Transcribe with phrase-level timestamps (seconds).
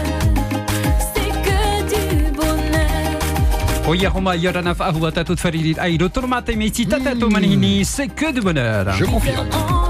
[1.12, 1.60] c'est que
[1.92, 2.04] du
[2.38, 3.88] bonheur.
[3.88, 8.40] ويا هما يرانا في أهوة تتفريد أي دكتور ماتي ميتي تاتو منهني سي كو دو
[8.42, 9.81] بونور Je confirme.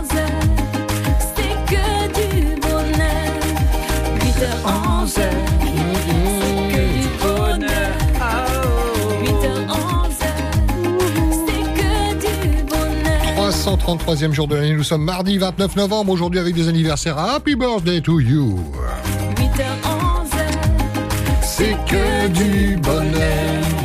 [13.84, 14.74] 33e jour de l'année.
[14.74, 17.18] Nous sommes mardi 29 novembre, aujourd'hui avec des anniversaires.
[17.18, 18.60] Happy birthday to you!
[19.36, 20.30] 8h11,
[21.42, 23.83] c'est que du bonheur.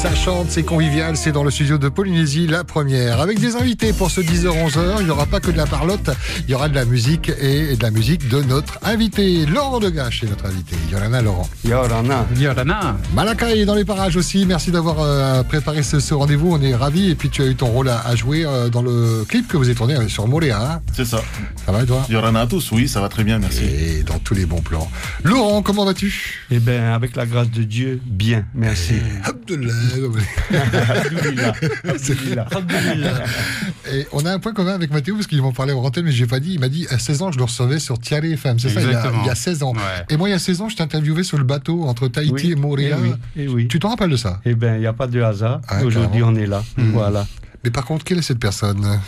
[0.00, 3.20] Ça chante, c'est convivial, c'est dans le studio de Polynésie, la première.
[3.20, 6.10] Avec des invités pour ce 10h-11h, il n'y aura pas que de la parlotte,
[6.44, 9.44] il y aura de la musique et de la musique de notre invité.
[9.44, 10.76] Laurent Degache est notre invité.
[10.92, 11.48] Yolana Laurent.
[11.64, 12.28] Yolana.
[12.36, 12.96] Yolana.
[13.12, 14.46] Malakai est dans les parages aussi.
[14.46, 16.52] Merci d'avoir euh, préparé ce, rendez-vous.
[16.52, 17.10] On est ravis.
[17.10, 19.64] Et puis tu as eu ton rôle à, jouer euh, dans le clip que vous
[19.64, 20.74] avez tourné euh, sur Moléa.
[20.74, 20.80] Hein.
[20.92, 21.20] C'est ça.
[21.66, 22.06] Ça va et toi?
[22.08, 23.64] Yolana à tous, oui, ça va très bien, merci.
[23.64, 24.88] Et dans tous les bons plans.
[25.24, 26.44] Laurent, comment vas-tu?
[26.52, 28.94] Eh bien, avec la grâce de Dieu, bien, merci.
[28.94, 29.87] Eh, Abdellah.
[33.92, 36.12] Et on a un point commun avec Mathéo parce qu'ils m'ont parlé en antenne, mais
[36.12, 36.54] j'ai pas dit.
[36.54, 38.58] Il m'a dit à 16 ans, je le recevais sur Tiare FM.
[38.58, 39.22] C'est ça, il y, a, Exactement.
[39.24, 39.72] il y a 16 ans.
[39.72, 39.80] Ouais.
[40.10, 42.32] Et moi, il y a 16 ans, je t'ai interviewé sur le bateau entre Tahiti
[42.46, 42.98] Oui, et Montréal.
[43.02, 43.68] eh oui, eh oui.
[43.68, 44.40] Tu t'en rappelles de ça?
[44.44, 45.60] Eh bien, il n'y a pas de hasard.
[45.68, 46.62] Ah, Aujourd'hui, on est là.
[46.76, 47.26] Voilà.
[47.64, 49.00] Mais par contre, quelle est cette personne?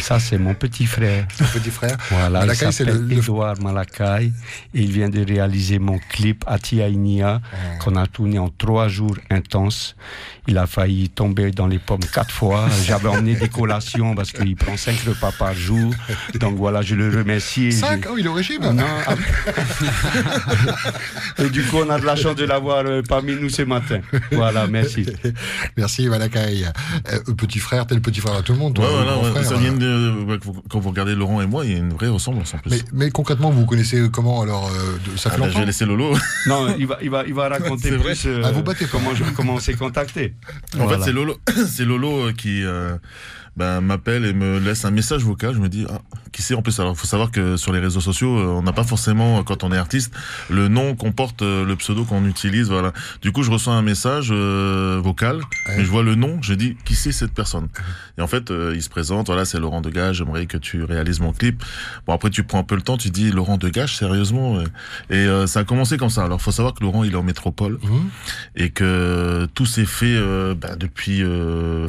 [0.00, 1.26] Ça, c'est mon petit frère.
[1.36, 4.32] Son petit frère Voilà, Malakai, il c'est le, s'appelle le- Edouard Malakai.
[4.74, 7.40] Et il vient de réaliser mon clip Atia Inia,
[7.80, 9.94] qu'on a tourné en trois jours intenses.
[10.48, 12.66] Il a failli tomber dans les pommes quatre fois.
[12.86, 15.92] J'avais emmené des collations parce qu'il prend cinq repas par jour.
[16.34, 17.70] Donc voilà, je le remercie.
[17.72, 18.84] 5 je- Oh, il est au régime Non.
[21.38, 24.00] Et du coup, on a de la chance de l'avoir euh, parmi nous ce matin.
[24.32, 25.06] Voilà, merci.
[25.76, 26.64] Merci Malakai.
[27.12, 28.78] Euh, petit frère, t'es le petit frère à tout le monde.
[28.78, 29.58] Ouais, toi, voilà, ouais, frère, ça hein.
[29.58, 30.38] vient de, ouais,
[30.70, 32.70] quand vous regardez Laurent et moi, il y a une vraie ressemblance en plus.
[32.70, 35.60] mais, mais concrètement, vous connaissez comment alors euh, de- Ça Ah, fait bah, je longtemps
[35.60, 36.14] vais laisser Lolo.
[36.46, 38.86] Non, il va, il va, il va raconter C'est vrai plus euh, Ah, vous battez
[38.86, 40.34] comment, je- comment on s'est contacté.
[40.74, 40.98] En Voilà.
[40.98, 41.36] fait, c'est Lolo,
[41.68, 42.96] c'est Lolo euh, qui euh,
[43.56, 45.54] ben, m'appelle et me laisse un message vocal.
[45.54, 46.00] Je me dis, ah,
[46.32, 48.72] qui c'est en plus Alors, faut savoir que sur les réseaux sociaux, euh, on n'a
[48.72, 50.12] pas forcément, quand on est artiste,
[50.48, 52.68] le nom qu'on porte, euh, le pseudo qu'on utilise.
[52.70, 52.92] Voilà.
[53.20, 55.76] Du coup, je reçois un message euh, vocal, Ouais.
[55.76, 56.38] mais je vois le nom.
[56.40, 57.68] Je dis, qui c'est cette personne?
[58.18, 59.26] Et en fait, euh, il se présente.
[59.26, 60.16] Voilà, c'est Laurent Degage.
[60.16, 61.62] J'aimerais que tu réalises mon clip.
[62.06, 62.96] Bon, après, tu prends un peu le temps.
[62.96, 64.64] Tu dis, Laurent Degage, sérieusement euh,
[65.10, 66.24] Et euh, ça a commencé comme ça.
[66.24, 68.08] Alors, faut savoir que Laurent, il est en métropole Mhm.
[68.56, 70.18] et que tout s'est fait
[70.54, 71.22] bah, depuis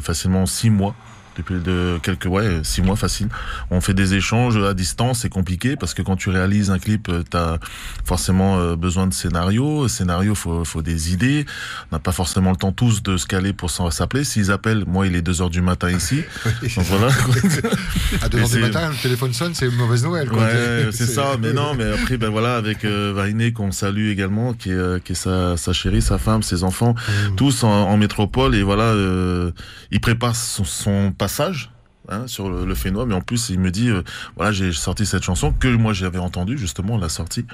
[0.00, 0.94] facilement six mois.
[1.36, 3.28] Depuis de quelques ouais six mois facile.
[3.70, 7.08] On fait des échanges à distance, c'est compliqué parce que quand tu réalises un clip,
[7.08, 7.58] euh, t'as
[8.04, 9.88] forcément euh, besoin de scénario.
[9.88, 11.44] Scénario, faut faut des idées.
[11.90, 14.24] On n'a pas forcément le temps tous de se caler pour s'appeler.
[14.24, 16.22] S'ils appellent, moi il est 2 heures du matin ici.
[16.76, 17.08] Donc voilà.
[18.22, 20.28] À 2h Mais du matin, le téléphone sonne, c'est mauvaise Noël.
[20.28, 20.42] quoi.
[20.42, 21.36] Ouais, c'est ça.
[21.40, 24.98] Mais non, mais après, ben voilà, avec euh, Vainé qu'on salue également, qui est, euh,
[24.98, 27.36] qui est sa, sa chérie, sa femme, ses enfants, Mm.
[27.36, 28.54] tous en, en métropole.
[28.54, 29.50] Et voilà, euh,
[29.90, 31.70] il prépare son, son passage.
[32.10, 34.02] Hein, sur le, le Fénois, mais en plus il me dit euh,
[34.36, 37.46] voilà j'ai sorti cette chanson que moi j'avais entendue justement l'a sortie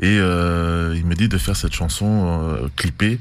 [0.00, 2.08] et euh, il me dit de faire cette chanson
[2.42, 3.20] euh, clippée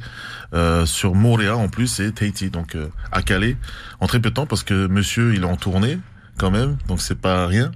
[0.86, 2.78] sur Montréal en plus et Tahiti donc
[3.12, 3.58] à Calais
[4.00, 6.00] en très peu de temps parce que monsieur il est en tournée
[6.38, 7.72] quand même donc c'est pas rien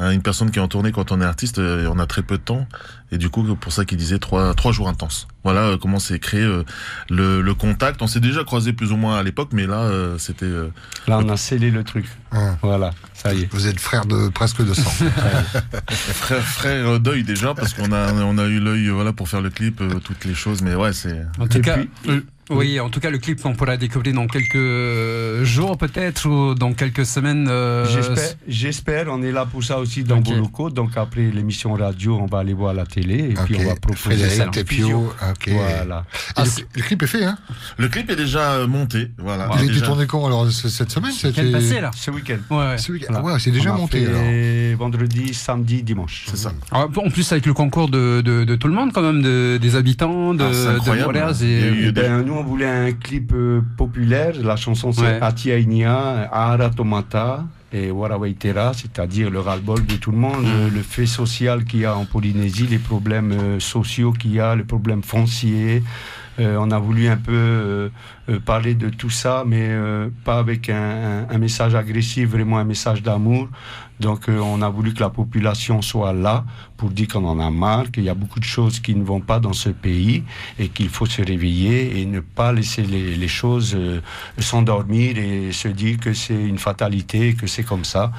[0.00, 2.22] Hein, une personne qui est en tournée quand on est artiste euh, on a très
[2.22, 2.68] peu de temps
[3.10, 6.20] et du coup pour ça qu'il disait trois trois jours intenses voilà euh, comment s'est
[6.20, 6.62] créé euh,
[7.10, 10.16] le, le contact on s'est déjà croisé plus ou moins à l'époque mais là euh,
[10.16, 10.68] c'était euh,
[11.08, 12.06] Là, on a scellé le truc.
[12.62, 13.48] Voilà, ça y est.
[13.52, 14.88] Vous êtes frère de presque de sang.
[15.88, 19.50] frère frère d'œil déjà parce qu'on a on a eu l'œil voilà pour faire le
[19.50, 22.20] clip euh, toutes les choses mais ouais c'est En tout cas, puis- euh,
[22.50, 26.72] oui, en tout cas, le clip qu'on pourra découvrir dans quelques jours peut-être ou dans
[26.72, 27.46] quelques semaines.
[27.48, 30.28] euh, J'espère, j'espère, on est là pour ça aussi dans Ok.
[30.28, 30.70] vos locaux.
[30.70, 34.28] Donc après l'émission radio, on va aller voir la télé et puis on va proposer
[34.28, 34.98] ça Tepio, visio.
[35.30, 35.48] ok.
[35.52, 36.04] Voilà.
[36.36, 37.38] Et le, le clip est fait, hein?
[37.76, 41.12] Le clip est déjà euh, monté voilà Il a été tourné quand alors cette semaine
[41.20, 41.90] Quel c'était- passé là?
[41.94, 42.38] Ce week-end.
[42.50, 42.78] Ouais, ouais.
[42.78, 43.06] Ce week-end.
[43.10, 43.28] Voilà.
[43.28, 44.20] Ah ouais, c'est déjà On a monté alors.
[44.20, 46.24] fait vendredi, samedi, dimanche.
[46.28, 49.02] c'est ça Alors, en plus, avec le concours de, de, de tout le monde, quand
[49.02, 51.06] même, de, des habitants, de, Ah, c'est de incroyable.
[51.06, 51.34] Montréal.
[51.40, 54.32] Il y a Et, eu- Eh ben, nous, on voulait un clip euh, populaire.
[54.42, 55.18] La chanson, c'est Ouais.
[55.20, 60.82] Atia Inia, Ahara Tomata et Warawaitera, c'est-à-dire le ras-le-bol de tout le monde, le, le
[60.82, 64.62] fait social qu'il y a en Polynésie, les problèmes euh, sociaux qu'il y a, les
[64.64, 65.82] problèmes fonciers,
[66.38, 67.88] on a voulu un peu euh,
[68.28, 72.58] euh, parler de tout ça, mais euh, pas avec un, un- un message agressif, vraiment
[72.58, 73.48] un message d'amour.
[74.00, 76.44] Donc euh, on a voulu que la population soit là
[76.76, 79.20] pour dire qu'on en a marre, qu'il y a beaucoup de choses qui ne vont
[79.20, 80.22] pas dans ce pays
[80.60, 84.00] et qu'il faut se réveiller et ne pas laisser les, les choses euh,
[84.38, 88.12] s'endormir et se dire que c'est une fatalité, que c'est comme ça.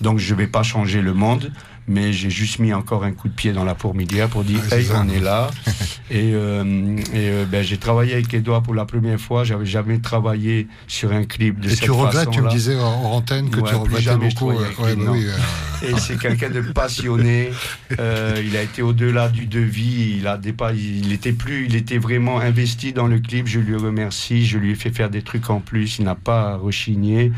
[0.00, 1.50] Donc je ne vais pas changer le monde.
[1.86, 4.78] Mais j'ai juste mis encore un coup de pied dans la fourmilière pour dire Ouais,
[4.78, 5.04] hey, ça.
[5.04, 5.50] on est là.
[6.10, 9.44] et euh, et euh, ben, j'ai travaillé avec Edouard pour la première fois.
[9.44, 12.84] J'avais jamais travaillé sur un clip de Et cette tu regrettes, tu me disais en
[12.86, 14.50] en antenne que Ouais, tu regrettais beaucoup.
[14.52, 17.50] euh, avec ouais, bah oui, euh, Et c'est quelqu'un de passionné.
[18.00, 20.16] Euh, il a été au-delà du devis.
[20.18, 23.46] Il a dépa- il était plus, il était vraiment investi dans le clip.
[23.46, 24.44] Je lui remercie.
[24.46, 25.98] Je lui ai fait faire des trucs en plus.
[25.98, 27.30] Il n'a pas rechigné.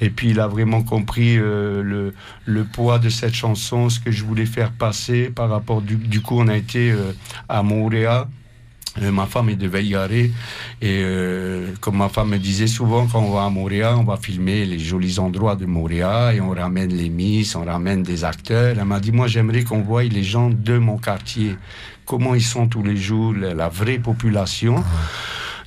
[0.00, 2.12] Et puis il a vraiment compris le,
[2.46, 5.82] le poids de cette chanson, ce que je voulais faire passer par rapport.
[5.82, 7.12] Du, du coup, on a été euh,
[7.48, 8.26] à Montréal.
[9.00, 10.32] Euh, ma femme est de Veillaré
[10.82, 14.16] et euh, comme ma femme me disait souvent quand on va à Montréal, on va
[14.16, 18.76] filmer les jolis endroits de Montréal et on ramène les miss, on ramène des acteurs.
[18.76, 21.54] Elle m'a dit moi j'aimerais qu'on voie les gens de mon quartier,
[22.04, 24.82] comment ils sont tous les jours, la, la vraie population.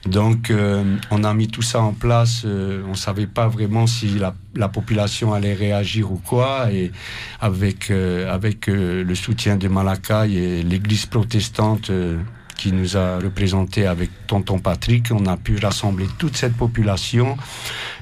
[0.06, 2.44] Donc euh, on a mis tout ça en place.
[2.46, 6.72] euh, on savait pas vraiment si la, la population allait réagir ou quoi.
[6.72, 6.92] Et
[7.40, 11.92] avec euh, avec le soutien de Malakai et l'Église protestante
[12.56, 17.38] qui nous a représenté avec Tonton Patrick, on a pu rassembler toute cette population.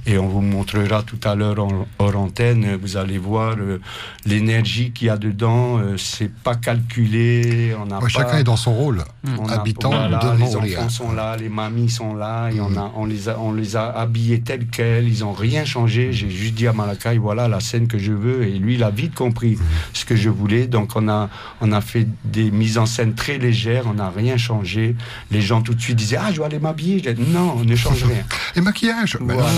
[0.07, 2.75] Et on vous montrera tout à l'heure en, hors antenne.
[2.81, 3.79] Vous allez voir euh,
[4.25, 5.77] l'énergie qu'il y a dedans.
[5.77, 7.75] euh, c'est pas calculé.
[7.79, 8.07] On n'a ouais, pas.
[8.09, 9.03] chacun est dans son rôle.
[9.39, 10.79] On a- voilà, de les Montréal.
[10.79, 13.75] enfants sont là, les mamies sont là, et on, a, on, les a, on les
[13.75, 16.11] a habillés tels quels, ils ont rien changé.
[16.13, 18.89] J'ai juste dit à Malakai, voilà la scène que je veux, et lui, il a
[18.89, 19.57] vite compris
[19.93, 20.65] ce que je voulais.
[20.67, 21.29] Donc, on a,
[21.61, 24.95] on a fait des mises en scène très légères, on n'a rien changé.
[25.31, 27.01] Les gens tout de suite disaient, ah, je vais aller m'habiller.
[27.15, 28.23] Non, on ne change rien.
[28.55, 29.49] Et maquillage Voilà.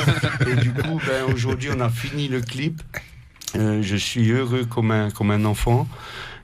[0.50, 2.82] Et du coup, ben, aujourd'hui, on a fini le clip.
[3.56, 5.86] Euh, je suis heureux comme un, comme un enfant.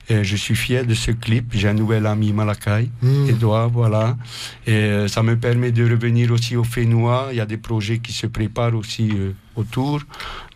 [0.09, 1.45] Et je suis fier de ce clip.
[1.53, 3.29] J'ai un nouvel ami Malakai, Mm.
[3.29, 4.17] Edouard, voilà.
[4.65, 7.27] Et euh, ça me permet de revenir aussi au Fénois.
[7.31, 10.01] Il y a des projets qui se préparent aussi euh, autour.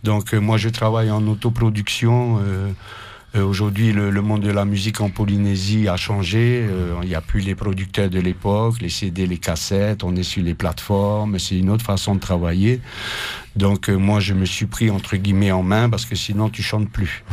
[0.03, 2.39] Donc, moi, je travaille en autoproduction.
[3.35, 6.65] Euh, Aujourd'hui, le, le monde de la musique en Polynésie a changé.
[6.69, 10.03] Euh, Il n'y a plus les producteurs de l'époque, les CD, les cassettes.
[10.03, 11.39] On est sur les plateformes.
[11.39, 12.79] C'est une autre façon de travailler.
[13.55, 16.61] Donc, euh, moi, je me suis pris entre guillemets en main parce que sinon, tu
[16.61, 17.23] chantes plus.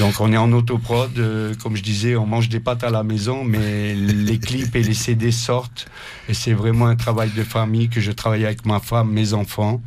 [0.00, 1.18] Donc, on est en autoprod.
[1.18, 4.82] euh, comme je disais, on mange des pâtes à la maison, mais les clips et
[4.82, 5.86] les CD sortent.
[6.28, 9.82] Et c'est vraiment un travail de famille que je travaille avec ma femme, mes enfants.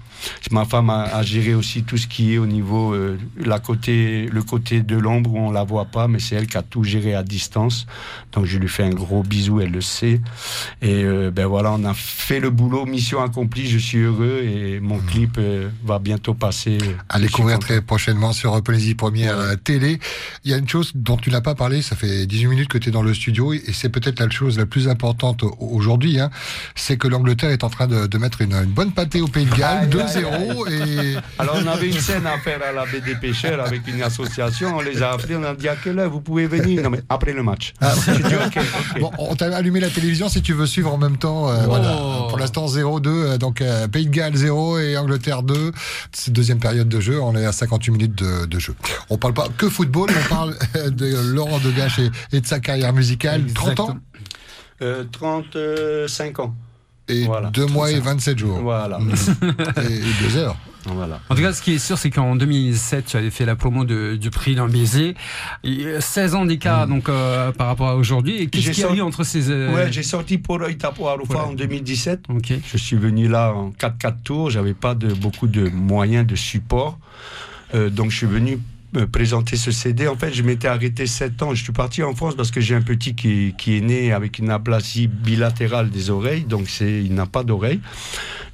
[0.51, 4.27] Ma femme a, a géré aussi tout ce qui est au niveau, euh, la côté,
[4.31, 6.83] le côté de l'ombre où on la voit pas, mais c'est elle qui a tout
[6.83, 7.87] géré à distance.
[8.33, 10.21] Donc je lui fais un gros bisou, elle le sait.
[10.81, 13.67] Et euh, ben voilà, on a fait le boulot, mission accomplie.
[13.67, 16.77] Je suis heureux et mon clip euh, va bientôt passer.
[17.09, 19.99] À suis découvrir très prochainement sur Polynésie Première euh, Télé.
[20.43, 22.77] Il y a une chose dont tu n'as pas parlé, ça fait 18 minutes que
[22.77, 26.19] tu es dans le studio, et c'est peut-être la chose la plus importante au- aujourd'hui,
[26.19, 26.29] hein,
[26.75, 29.45] c'est que l'Angleterre est en train de, de mettre une, une bonne pâtée au Pays
[29.45, 33.15] de Galles, 2-0, et Alors on avait une scène à faire à la baie des
[33.15, 34.75] pêcheurs avec une association.
[34.77, 36.83] On les a appelés, on a dit à quelle heure vous pouvez venir?
[36.83, 37.73] Non mais après le match.
[37.81, 38.99] Ah, dit.
[38.99, 41.49] Bon, on t'a allumé la télévision si tu veux suivre en même temps.
[41.49, 41.65] euh, Oh.
[41.67, 41.91] Voilà.
[42.29, 45.60] Pour l'instant 0-2, euh, donc euh, Pays de Galles 0 et Angleterre 2.
[46.11, 48.75] C'est deuxième période de jeu, on est à 58 minutes de, jeu.
[49.09, 51.99] On parle pas que football, on parle euh, de Laurent Degache
[52.31, 53.45] et, de sa carrière musicale.
[53.53, 53.97] 30 ans?
[54.81, 56.55] Euh, 35 ans.
[57.11, 58.11] Et Voilà, 2 mois et 35.
[58.13, 58.59] 27 jours.
[58.61, 58.99] Voilà.
[59.89, 60.55] Et, et 2 heures.
[60.85, 61.19] voilà.
[61.29, 63.83] En tout cas, ce qui est sûr, c'est qu'en 2007, tu avais fait la promo
[63.85, 65.15] de- du prix d'un baiser.
[65.63, 68.37] Et, euh, 16 ans d'écart donc euh, par rapport à aujourd'hui.
[68.41, 69.49] Et qu'est-ce J'ai qu'il y a sorti- eu entre ces...
[69.51, 71.47] euh, Ouais, j'ai sorti pour Itapo Arufa Voilà.
[71.49, 72.23] en 2017.
[72.29, 72.53] Ok.
[72.65, 74.49] Je suis venu là en 4-4 tours.
[74.49, 76.97] J'avais pas de, beaucoup de moyens de support.
[77.75, 78.59] Euh, donc je suis venu
[79.11, 80.07] présenter ce CD.
[80.07, 81.53] En fait, je m'étais arrêté 7 ans.
[81.53, 84.39] Je suis parti en France parce que j'ai un petit qui, qui est né avec
[84.39, 86.43] une aplasie bilatérale des oreilles.
[86.43, 87.81] Donc c'est, il n'a pas d'oreille.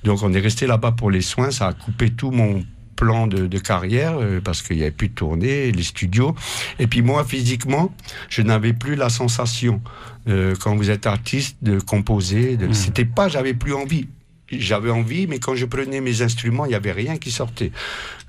[0.04, 1.52] Donc on est resté là-bas pour les soins.
[1.52, 2.64] Ça a coupé tout mon
[2.98, 6.36] plan de, de carrière euh, parce qu'il n'y avait plus de tournée, les studios.
[6.80, 7.94] Et puis moi, physiquement,
[8.28, 9.82] je n'avais plus la sensation
[10.28, 12.58] euh, quand vous êtes artiste de composer.
[12.58, 12.74] De...
[12.74, 14.08] C'était pas, j'avais plus envie.
[14.52, 17.72] J'avais envie, mais quand je prenais mes instruments, il n'y avait rien qui sortait.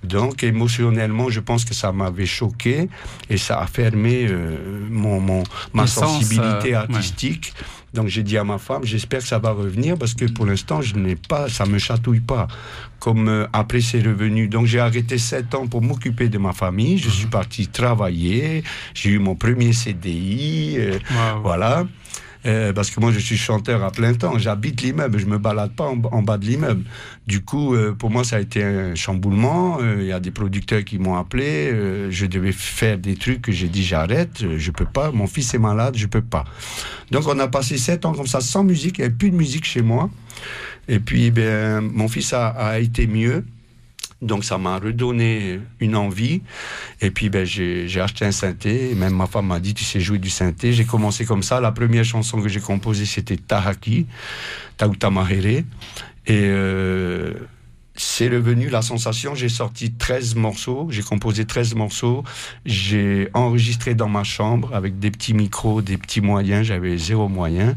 [0.03, 2.89] Donc émotionnellement, je pense que ça m'avait choqué
[3.31, 4.57] et ça a fermé euh,
[4.91, 7.53] mon, mon, ma Les sens, sensibilité euh, artistique.
[7.95, 10.83] Donc j'ai dit à ma femme, j'espère que ça va revenir parce que pour l'instant,
[10.83, 12.47] je n'ai pas, ça me chatouille pas.
[13.01, 14.49] Comme euh, après c'est revenu.
[14.49, 16.99] Donc j'ai arrêté sept ans pour m'occuper de ma famille.
[16.99, 18.63] Je suis parti travailler.
[18.95, 20.75] J'ai eu mon premier CDI.
[20.79, 20.99] euh,
[21.43, 21.87] voilà.
[22.49, 24.39] Euh, parce que moi, je suis chanteur à plein temps.
[24.39, 26.85] J'habite l'immeuble, je me balade pas en, en bas de l'immeuble.
[27.27, 29.79] Du coup, euh, pour moi, ça a été un chamboulement.
[29.81, 31.71] Euh, Il y a des producteurs qui m'ont appelé.
[32.11, 34.45] je devais faire des trucs que j'ai dit j'arrête.
[34.57, 35.11] Je peux pas.
[35.11, 36.45] Mon fils est malade, je peux pas.
[37.11, 38.99] Donc, on a passé sept ans comme ça, sans musique.
[38.99, 40.09] Il n'y avait plus de musique chez moi.
[40.89, 43.45] Et puis, ben, mon fils a été mieux.
[44.21, 46.43] Donc ça m'a redonné une envie.
[47.01, 48.91] Et puis ben, j'ai acheté un synthé.
[48.91, 50.73] Et même ma femme m'a dit, tu sais jouer du synthé.
[50.73, 51.61] J'ai commencé comme ça.
[51.61, 54.07] La première chanson que j'ai composée, c'était Tahaki,
[54.77, 55.63] Tauta Mahere.
[56.27, 57.33] Et euh,
[57.99, 59.35] c'est revenu la sensation.
[59.35, 60.87] J'ai sorti 13 morceaux.
[60.91, 62.25] J'ai composé 13 morceaux.
[62.65, 66.67] J'ai enregistré dans ma chambre avec des petits micros, des petits moyens.
[66.67, 67.75] J'avais zéro moyen.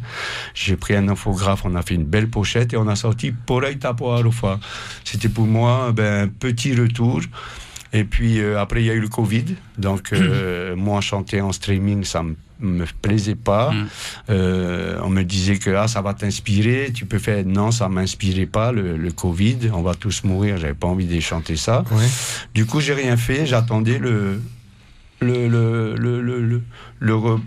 [0.53, 1.61] J'ai pris un infographe.
[1.65, 4.59] On a fait une belle pochette et on a sorti Poreita Poarofa.
[5.03, 7.21] C'était pour moi ben, un petit retour.
[7.93, 9.55] Et puis euh, après, il y a eu le Covid.
[9.77, 13.71] Donc, euh, moi, chanter en streaming, ça me me plaisait pas.
[13.71, 13.87] Mm.
[14.29, 17.43] Euh, on me disait que ah, ça va t'inspirer, tu peux faire.
[17.45, 19.71] Non, ça m'inspirait pas, le, le Covid.
[19.73, 21.83] On va tous mourir, j'avais pas envie de chanter ça.
[21.91, 22.07] Ouais.
[22.53, 24.41] Du coup, j'ai rien fait, j'attendais le.
[25.21, 26.61] Le,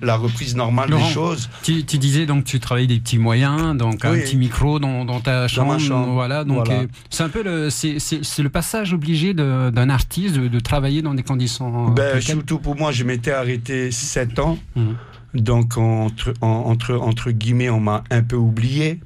[0.03, 1.49] la reprise normale Laurent, des choses.
[1.63, 5.21] Tu, tu disais donc tu travailles des petits moyens, donc un petit micro dans, dans
[5.21, 6.13] ta chambre, ma chambre.
[6.13, 6.45] voilà.
[6.45, 6.83] Donc Voilà.
[6.83, 7.99] euh, c'est un peu le c'est,
[8.43, 11.89] le passage obligé d'un artiste de, de travailler dans des conditions.
[11.91, 12.23] Ben, telles quelles.
[12.37, 14.59] surtout pour moi, je m'étais arrêté 7 ans.
[14.77, 14.95] Mhm.
[15.35, 19.01] Donc, entre, en- entre, entre guillemets, on m'a un peu oublié.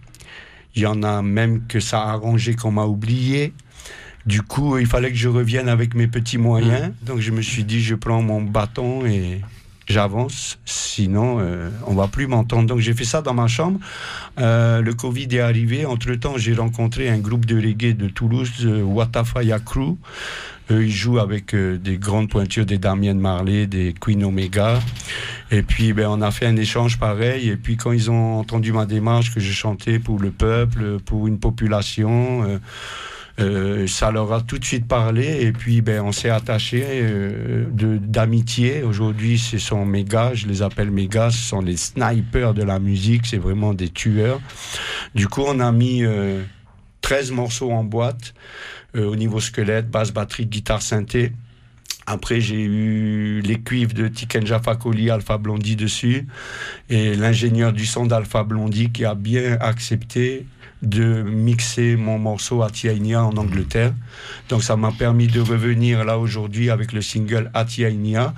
[0.76, 3.54] Il y en a même que ça a arrangé qu'on m'a oublié.
[4.26, 6.92] Du coup, il fallait que je revienne avec mes petits moyens.
[7.02, 9.40] Donc, je me suis dit, je prends mon bâton et
[9.87, 10.58] j'avance.
[10.66, 12.68] Sinon, euh, on va plus m'entendre.
[12.68, 13.80] Donc, j'ai fait ça dans ma chambre.
[14.38, 15.87] Euh, le Covid est arrivé.
[15.87, 19.96] Entre-temps, j'ai rencontré un groupe de reggae de Toulouse, euh, Watafaya Crew.
[20.70, 24.78] Eux, ils jouent avec euh, des grandes pointures, des Damien Marley, des Queen Omega.
[25.50, 27.48] Et puis, ben, on a fait un échange pareil.
[27.48, 31.26] Et puis, quand ils ont entendu ma démarche, que je chantais pour le peuple, pour
[31.26, 32.60] une population,
[33.40, 35.42] euh, ça leur a tout de suite parlé.
[35.42, 38.83] Et puis, ben, on s'est attaché euh, d'amitié.
[38.83, 40.04] Aujourd'hui, ce sont mes
[40.35, 44.40] je les appelle mes ce sont les snipers de la musique, c'est vraiment des tueurs.
[45.14, 46.42] Du coup, on a mis euh,
[47.02, 48.35] 13 morceaux en boîte
[48.97, 51.33] euh, au niveau squelette, basse, batterie, guitare, synthé.
[52.10, 56.26] Après, j'ai eu les cuivres de Tikenja Fakoli, Alpha Blondie dessus,
[56.88, 60.46] et l'ingénieur du son d'Alpha Blondie qui a bien accepté
[60.82, 63.92] de mixer mon morceau Atiainia en Angleterre.
[64.48, 68.32] Donc ça m'a permis de revenir là aujourd'hui avec le single Atiainia.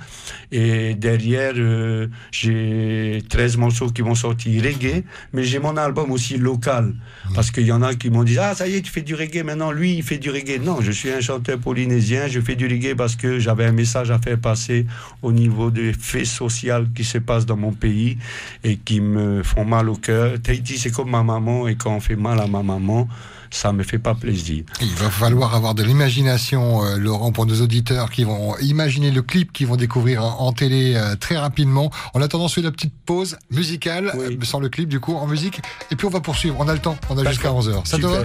[0.51, 6.37] Et derrière, euh, j'ai 13 morceaux qui vont sortir reggae, mais j'ai mon album aussi
[6.37, 6.95] local.
[7.35, 9.15] Parce qu'il y en a qui m'ont dit Ah, ça y est, tu fais du
[9.15, 9.71] reggae maintenant.
[9.71, 10.59] Lui, il fait du reggae.
[10.61, 12.27] Non, je suis un chanteur polynésien.
[12.27, 14.85] Je fais du reggae parce que j'avais un message à faire passer
[15.21, 18.17] au niveau des faits sociaux qui se passent dans mon pays
[18.63, 20.39] et qui me font mal au cœur.
[20.41, 21.67] Tahiti, c'est comme ma maman.
[21.67, 23.07] Et quand on fait mal à ma maman,
[23.53, 24.63] ça me fait pas plaisir.
[24.81, 29.21] Il va falloir avoir de l'imagination, euh, Laurent, pour nos auditeurs qui vont imaginer le
[29.21, 31.91] clip qu'ils vont découvrir en, en télé euh, très rapidement.
[32.13, 34.37] En attendant, on fait la petite pause musicale, Oui.
[34.41, 35.59] euh, sans le clip du coup, en musique.
[35.91, 36.55] Et puis on va poursuivre.
[36.59, 36.95] On a le temps.
[37.09, 37.85] On a jusqu'à 11h.
[37.85, 38.23] Ça te va?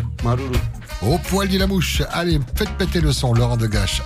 [1.03, 2.03] Au poil dit la mouche.
[2.13, 4.03] Allez, faites péter le son, Laurent de Gâche.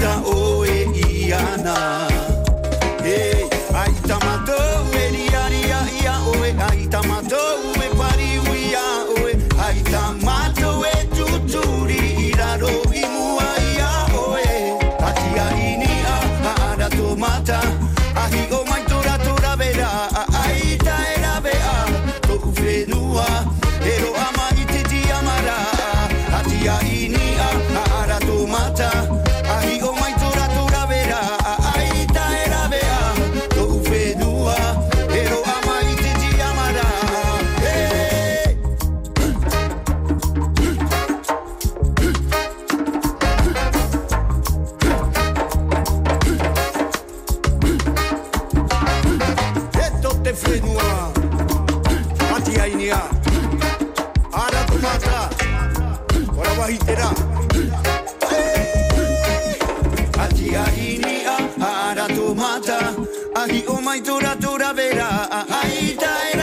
[0.00, 0.47] Africa, oh.
[56.68, 57.08] baitera.
[60.24, 61.36] Ati aginia,
[61.68, 62.78] aratu mata.
[63.40, 65.08] Ahi omaitura tura bera,
[65.60, 66.37] aita era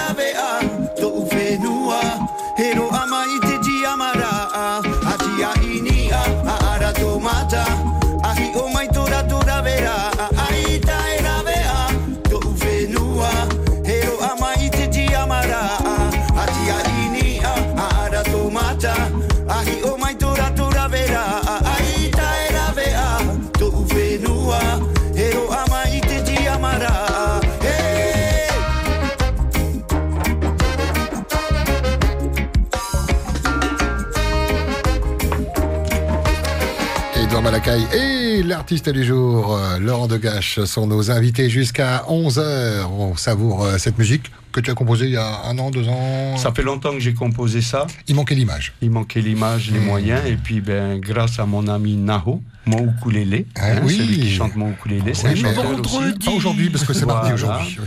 [37.93, 42.85] Et l'artiste du jour, euh, Laurent Degache, sont nos invités jusqu'à 11h.
[42.89, 45.87] On savoure euh, cette musique que tu as composée il y a un an, deux
[45.89, 46.37] ans.
[46.37, 47.85] Ça fait longtemps que j'ai composé ça.
[48.07, 48.73] Il manquait l'image.
[48.81, 49.83] Il manquait l'image, les Mm.
[49.85, 53.95] moyens, et puis ben, grâce à mon ami Naho, mon ukulélé, Ah oui.
[53.97, 56.19] celui qui chante mon ukulélé, c'est un Oui, aussi.
[56.25, 57.35] Pas aujourd'hui, parce que c'est mardi Voilà.
[57.35, 57.77] aujourd'hui.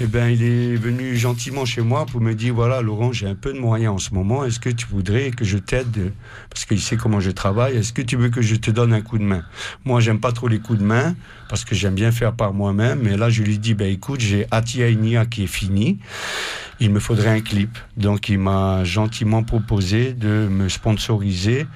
[0.00, 3.34] Eh ben, il est venu gentiment chez moi pour me dire voilà, Laurent, j'ai un
[3.34, 4.44] peu de moyens en ce moment.
[4.44, 6.12] Est-ce que tu voudrais que je t'aide?
[6.50, 7.76] Parce qu'il sait comment je travaille.
[7.76, 9.42] Est-ce que tu veux que je te donne un coup de main?
[9.84, 11.14] Moi, j'aime pas trop les coups de main
[11.48, 13.00] parce que j'aime bien faire par moi-même.
[13.02, 15.98] Mais là, je lui dis ben écoute, j'ai Atia Inia qui est fini.
[16.82, 17.76] Il me faudrait un clip.
[17.96, 21.66] Donc, il m'a gentiment proposé de me sponsoriser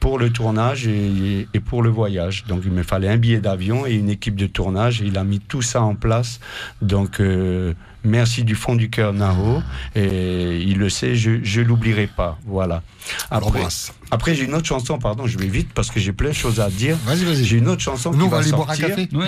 [0.00, 2.44] pour le tournage et, et pour le voyage.
[2.48, 5.02] Donc il me fallait un billet d'avion et une équipe de tournage.
[5.02, 6.40] Et il a mis tout ça en place.
[6.80, 9.62] Donc euh, merci du fond du cœur Naro.
[9.94, 12.38] Et il le sait, je ne l'oublierai pas.
[12.46, 12.82] Voilà.
[13.30, 13.62] Après,
[14.10, 16.60] après j'ai une autre chanson, pardon, je vais vite parce que j'ai plein de choses
[16.60, 16.96] à dire.
[17.04, 17.44] Vas-y, vas-y.
[17.44, 18.96] J'ai une autre chanson Nous, qui on va va aller boire un sortir.
[18.96, 19.08] café.
[19.12, 19.26] Oui.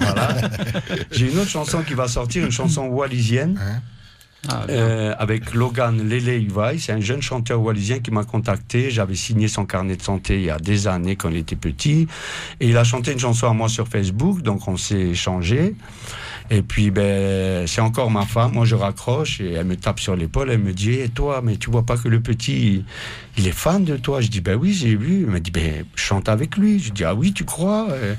[0.00, 0.36] Voilà.
[1.12, 3.60] J'ai une autre chanson qui va sortir, une chanson wallisienne.
[3.62, 3.82] Hein
[4.46, 4.66] Ah.
[4.68, 6.78] Euh, avec Logan Lele Ivaï.
[6.78, 8.90] C'est un jeune chanteur wallisien qui m'a contacté.
[8.90, 12.06] J'avais signé son carnet de santé il y a des années quand il était petit.
[12.60, 15.74] Et il a chanté une chanson à moi sur Facebook, donc on s'est échangé.
[16.50, 18.52] Et puis, ben, c'est encore ma femme.
[18.52, 20.50] Moi, je raccroche et elle me tape sur l'épaule.
[20.50, 22.84] Elle me dit Et toi, mais tu vois pas que le petit, il,
[23.36, 24.22] il est fan de toi?
[24.22, 25.24] Je dis Ben oui, j'ai vu.
[25.24, 26.78] Elle me dit Ben, chante avec lui.
[26.78, 27.88] Je dis Ah oui, tu crois?
[27.90, 28.14] Euh,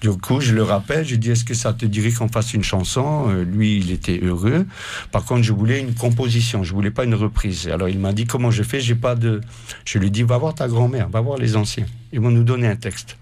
[0.00, 1.04] Du coup, je le rappelle.
[1.04, 3.26] Je dis Est-ce que ça te dirait qu'on fasse une chanson?
[3.30, 4.64] Euh, Lui, il était heureux.
[5.10, 6.62] Par contre, je voulais une composition.
[6.62, 7.68] Je voulais pas une reprise.
[7.68, 8.80] Alors, il m'a dit Comment je fais?
[8.80, 9.40] J'ai pas de.
[9.84, 11.86] Je lui dis Va voir ta grand-mère, va voir les anciens.
[12.12, 13.16] Ils vont nous donner un texte.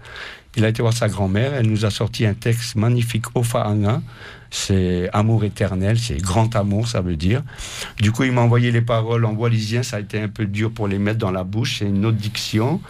[0.55, 1.55] Il a été voir sa grand-mère.
[1.55, 4.01] Elle nous a sorti un texte magnifique, Ofaanga
[4.51, 7.41] c'est amour éternel, c'est grand amour, ça veut dire.
[7.99, 10.71] Du coup, il m'a envoyé les paroles en wallisien, ça a été un peu dur
[10.71, 12.81] pour les mettre dans la bouche, c'est une autre diction,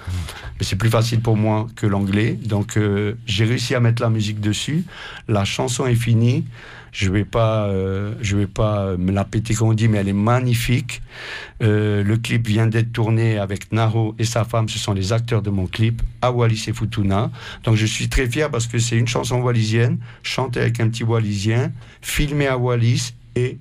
[0.60, 2.34] mais c'est plus facile pour moi que l'anglais.
[2.34, 4.84] Donc, euh, j'ai réussi à mettre la musique dessus.
[5.28, 6.46] La chanson est finie.
[6.92, 10.10] Je vais pas, euh, je vais pas me la péter comme on dit, mais elle
[10.10, 11.02] est magnifique.
[11.64, 14.68] Euh, le clip vient d'être tourné avec Naro et sa femme.
[14.68, 17.32] Ce sont les acteurs de mon clip à Wallis et Futuna.
[17.64, 21.04] Donc je suis très fier parce que c'est une chanson wallisienne, chantée avec un petit
[21.04, 23.58] wallisien, filmée à Wallis et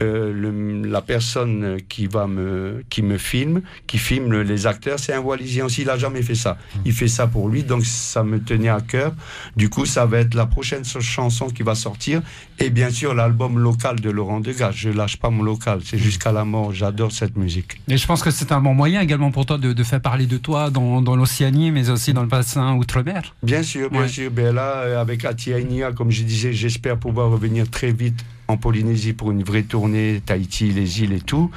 [0.00, 4.98] euh, le- la personne qui va me qui me filme, qui filme le- les acteurs,
[4.98, 5.82] c'est un Wallisien aussi.
[5.82, 6.56] Il a jamais fait ça.
[6.84, 9.12] Il fait ça pour lui, donc ça me tenait à cœur.
[9.54, 12.22] Du coup, ça va être la prochaine so- chanson qui va sortir,
[12.58, 14.72] et bien sûr l'album local de Laurent Degas.
[14.74, 16.72] Je lâche pas mon local, c'est jusqu'à la mort.
[16.72, 17.80] J'adore cette musique.
[17.88, 20.26] Et je pense que c'est un bon moyen également pour toi de, de faire parler
[20.26, 23.34] de toi dans, dans l'Océanie, mais aussi dans le bassin outre-mer.
[23.42, 24.08] Bien sûr, bien Ouais.
[24.08, 24.30] sûr.
[24.30, 28.56] Ben là, euh, avec Atia Inia, comme je disais, j'espère pouvoir revenir très vite en
[28.56, 31.50] Polynésie pour une vraie tournée, Tahiti, les îles et tout.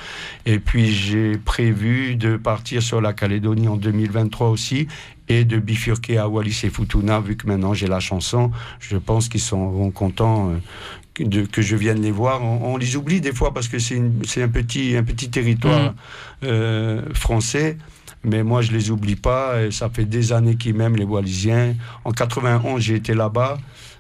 [0.45, 4.87] Et puis j'ai prévu de partir sur la Calédonie en 2023 aussi
[5.27, 8.51] et de bifurquer à Wallis et Futuna, vu que maintenant j'ai la chanson.
[8.79, 10.49] Je pense qu'ils seront contents.
[10.49, 10.55] euh,
[11.13, 12.43] que- de- que je vienne les voir.
[12.43, 13.97] On, on les oublie des fois parce que c'est
[14.41, 15.93] un petit, un petit territoire
[16.43, 17.77] euh, français.
[18.25, 19.63] Mais moi, je les oublie pas.
[19.63, 21.75] et ça fait des années qu'ils m'aiment, les Wallisiens.
[22.03, 23.57] En 91, j'ai été là-bas.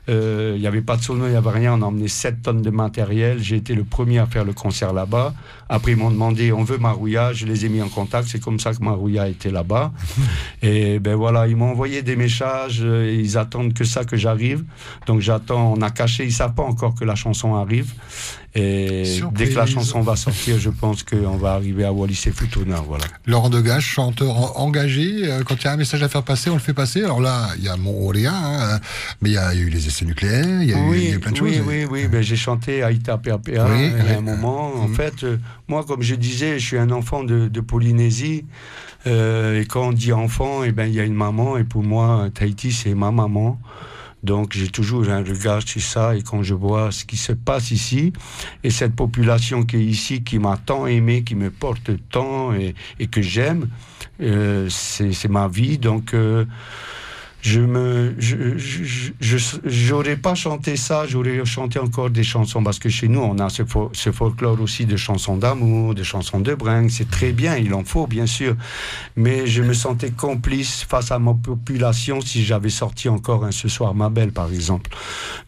[0.07, 1.73] Euh, Il n'y avait pas de sono, il n'y avait rien.
[1.73, 3.39] On a emmené 7 tonnes de matériel.
[3.41, 5.33] J'ai été le premier à faire le concert là-bas.
[5.67, 7.33] Après, ils m'ont demandé, on veut Marouilla.
[7.33, 8.27] Je les ai mis en contact.
[8.27, 9.91] C'est comme ça que Marouilla était là-bas.
[10.61, 12.81] Et ben voilà, ils m'ont envoyé des messages.
[12.83, 14.63] euh, Ils attendent que ça, que j'arrive.
[15.07, 15.73] Donc j'attends.
[15.73, 16.23] On a caché.
[16.25, 17.93] Ils savent pas encore que la chanson arrive.
[18.57, 22.31] Et dès que la chanson va sortir, je pense qu'on va arriver à Wallis et
[22.31, 22.77] Futuna.
[22.87, 23.03] Voilà.
[23.25, 25.29] Laurent Degache, chanteur en- engagé.
[25.29, 27.03] euh, Quand il y a un message à faire passer, on le fait passer.
[27.03, 28.79] Alors là, il y a Montréal, hein,
[29.21, 31.15] mais il y, a, eu les essais nucléaires, il y a, eu, il y a
[31.15, 31.65] eu plein de oui, choses.
[31.67, 34.11] Oui, oui, ben, j'ai chanté Aïta PAPA Oui, il y a oui.
[34.17, 34.73] un moment.
[34.73, 34.95] En Mhm.
[34.95, 35.37] fait, euh,
[35.67, 38.45] moi, comme je disais, je suis un enfant de, de Polynésie.
[39.07, 41.57] euh, et quand on dit enfant, eh ben, il y a une maman.
[41.57, 43.59] Et pour moi, Tahiti, c'est ma maman.
[44.25, 47.69] Donc j'ai toujours un regard sur ça et quand je vois ce qui se passe
[47.69, 48.11] ici
[48.63, 53.07] et cette population qui est ici, qui m'a tant aimé, qui me porte tant et,
[53.07, 53.69] que j'aime,
[54.21, 55.77] euh, c'est c'est ma vie.
[55.77, 56.45] Donc euh,
[57.45, 62.89] je me, je, je- j'aurais pas chanté ça, j'aurais chanté encore des chansons parce que
[62.89, 66.55] chez nous on a ce, fo- ce folklore aussi de chansons d'amour, de chansons de
[66.55, 68.55] bringue, c'est très bien, il en faut bien sûr,
[69.15, 73.67] mais je me sentais complice face à ma population si j'avais sorti encore un ce
[73.67, 74.89] soir ma belle par exemple.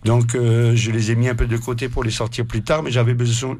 [0.05, 2.83] Donc euh, je les ai mis un peu de côté pour les sortir plus tard,
[2.83, 3.55] mais j'avais besoin,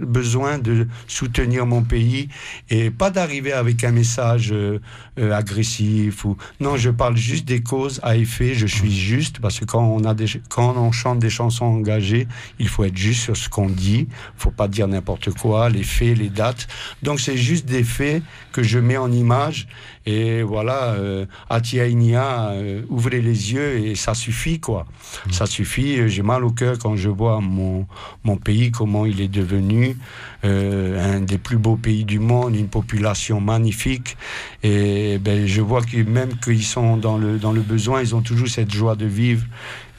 [0.60, 2.30] de soutenir mon pays
[2.70, 4.80] et pas d'arriver avec un message euh,
[5.20, 6.26] euh, agressif
[6.60, 8.27] non, je parle juste des causes à effet.
[8.40, 12.28] Je suis juste parce que quand on a des quand on chante des chansons engagées,
[12.60, 14.08] il faut être juste sur ce qu'on dit.
[14.36, 16.68] Faut pas dire n'importe quoi, les faits, les dates.
[17.02, 19.68] Donc c'est juste des faits que je mets en image
[20.08, 20.94] et voilà.
[20.94, 24.86] Euh, Atia Inia, euh, ouvrez les yeux et ça suffit quoi.
[25.32, 26.00] Ça suffit.
[26.00, 27.86] Euh, J'ai mal au cœur quand je vois mon
[28.24, 29.98] mon pays comment il est devenu
[30.46, 34.16] euh, un des plus beaux pays du monde, une population magnifique.
[34.64, 38.22] Et ben, je vois que même qu'ils sont dans le, dans le besoin, ils ont
[38.22, 39.46] toujours cette joie de vivre.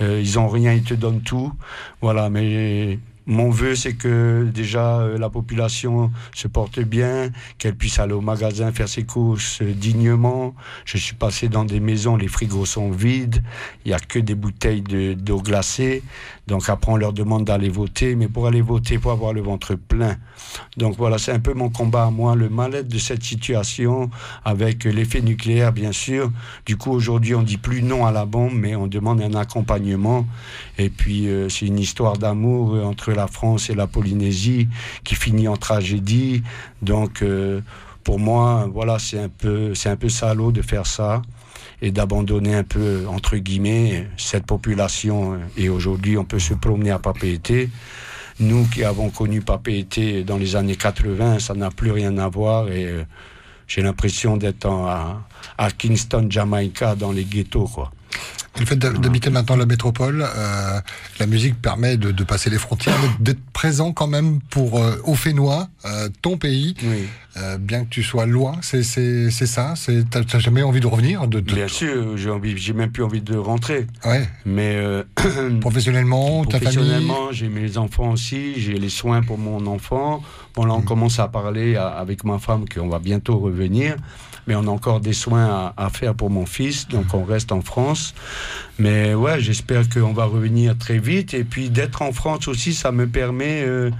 [0.00, 1.52] Euh, ils ont rien, ils te donnent tout.
[2.00, 7.98] Voilà, mais mon vœu, c'est que déjà euh, la population se porte bien, qu'elle puisse
[7.98, 10.54] aller au magasin faire ses courses dignement.
[10.86, 13.42] Je suis passé dans des maisons, les frigos sont vides,
[13.84, 16.02] il y a que des bouteilles de- d'eau glacée.
[16.48, 19.42] Donc après, on leur demande d'aller voter, mais pour aller voter, il faut avoir le
[19.42, 20.16] ventre plein.
[20.78, 24.08] Donc voilà, c'est un peu mon combat à moi, le mal-être de cette situation
[24.46, 26.32] avec l'effet nucléaire, bien sûr.
[26.64, 30.26] Du coup, aujourd'hui, on dit plus non à la bombe, mais on demande un accompagnement.
[30.78, 34.68] Et puis, euh, c'est une histoire d'amour euh, entre la France et la Polynésie
[35.04, 36.42] qui finit en tragédie.
[36.80, 37.60] Donc, euh,
[38.04, 41.20] pour moi, voilà, c'est un peu, c'est un peu salaud de faire ça
[41.80, 45.38] et d'abandonner un peu, entre guillemets, cette population.
[45.56, 47.70] Et aujourd'hui, on peut se promener à Papeete.
[48.40, 52.68] Nous qui avons connu Papeete dans les années 80, ça n'a plus rien à voir
[52.68, 53.04] et euh,
[53.66, 55.26] j'ai l'impression d'être à,
[55.58, 57.90] à Kingston, Jamaïca, dans les ghettos, quoi.
[58.60, 60.80] Le fait d'ha- d'habiter maintenant la métropole, euh,
[61.20, 65.14] la musique permet de, de passer les frontières, d'être- présent quand même pour euh, au
[65.16, 67.08] Fénois, euh, ton pays, Oui.
[67.38, 68.52] euh, bien que tu sois loin.
[68.62, 69.74] C'est ça.
[70.10, 73.20] T'as jamais envie de revenir, de, de- Bien sûr, j'ai envie, j'ai même plus envie
[73.20, 73.86] de rentrer.
[74.04, 74.28] ouais.
[74.46, 74.80] Mais
[75.60, 76.74] Professionnellement, ta famille?
[76.76, 80.22] professionnellement, j'ai mes enfants aussi, j'ai les soins pour mon enfant.
[80.54, 83.96] Bon, là, on commence à parler à- avec ma femme qu'on va bientôt revenir.
[84.46, 87.52] Mais on a encore des soins à, à faire pour mon fils, donc on reste
[87.52, 88.14] en France.
[88.78, 91.34] Mais ouais, j'espère qu'on va revenir très vite.
[91.34, 93.62] Et puis d'être en France aussi, ça me permet.
[93.66, 93.90] euh,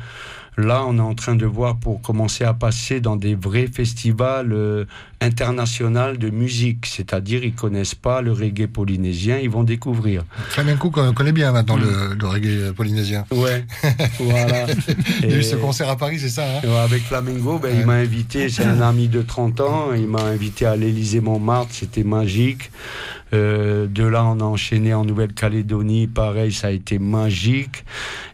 [0.61, 4.53] Là, on est en train de voir pour commencer à passer dans des vrais festivals
[4.53, 4.87] euh,
[5.21, 6.85] internationaux de musique.
[6.85, 10.25] C'est-à-dire, ils connaissent pas le reggae polynésien, ils vont découvrir.
[10.49, 11.81] Flamenco qu'on connaît bien maintenant Mm.
[11.83, 13.25] le, le reggae polynésien.
[13.31, 13.65] Ouais,
[14.19, 14.67] voilà.
[15.23, 16.69] Il y a eu ce concert à Paris, c'est ça hein?
[16.83, 20.67] Avec Flamingo, ben, il m'a invité, c'est un ami de 30 ans, il m'a invité
[20.67, 22.73] à l'Élysée Montmartre, c'était magique.
[23.35, 27.85] Euh, de là, on a enchaîné en Nouvelle-Calédonie, pareil, ça a été magique.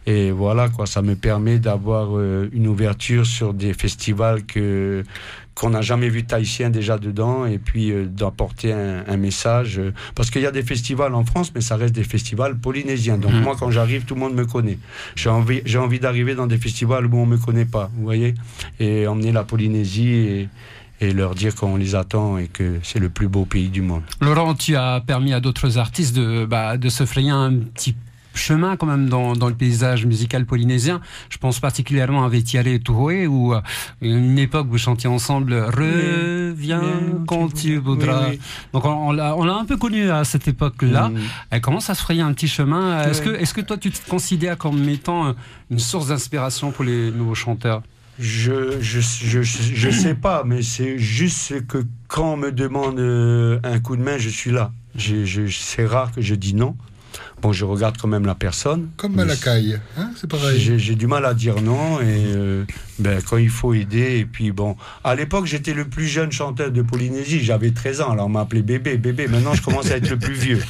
[0.05, 5.03] Et voilà, quoi, ça me permet d'avoir euh, une ouverture sur des festivals que
[5.53, 9.79] qu'on n'a jamais vu tahitien déjà dedans et puis euh, d'apporter un, un message.
[10.13, 13.17] Parce qu'il y a des festivals en France mais ça reste des festivals polynésiens.
[13.17, 13.41] Donc Mhm.
[13.41, 14.77] moi quand j'arrive tout le monde me connaît.
[15.15, 18.35] J'ai envie j'ai envie d'arriver dans des festivals où on me connaît pas vous voyez
[18.81, 20.49] et emmener la Polynésie et,
[21.01, 24.03] et leur dire qu'on les attend et que c'est le plus beau pays du monde
[24.21, 27.95] Laurent, tu as permis à d'autres artistes de, bah, de se frayer un petit
[28.35, 31.01] chemin quand même dans, dans le paysage musical polynésien.
[31.29, 33.61] Je pense particulièrement à Vetiare et Touhoué, où euh,
[34.01, 36.81] une époque vous chantiez ensemble Reviens
[37.27, 38.29] quand tu voudras.
[38.29, 38.39] Oui, oui.
[38.73, 39.11] Donc on, on
[39.43, 41.09] l'a un peu connu à cette époque-là.
[41.09, 41.19] Mm.
[41.51, 43.03] Elle commence à se frayer un petit chemin.
[43.03, 45.33] Est-ce que, est-ce que toi tu te considères comme étant euh,
[45.71, 47.81] une source d'inspiration pour les nouveaux chanteurs?
[48.17, 53.97] Je, je, sais pas, mais c'est juste que quand on me demande euh, un coup
[53.97, 54.71] de main, je suis là.
[54.97, 56.77] C'est rare que je dis non.
[57.41, 58.89] Bon, je regarde quand même la personne.
[58.97, 60.59] Comme Malakai, hein c'est pareil.
[60.59, 62.65] J'ai, j'ai du mal à dire non et euh,
[62.99, 64.75] ben, quand il faut aider et puis bon.
[65.03, 67.43] À l'époque j'étais le plus jeune chanteur de Polynésie.
[67.43, 69.27] J'avais 13 ans alors on m'appelait bébé bébé.
[69.27, 70.61] Maintenant je commence à être le plus vieux.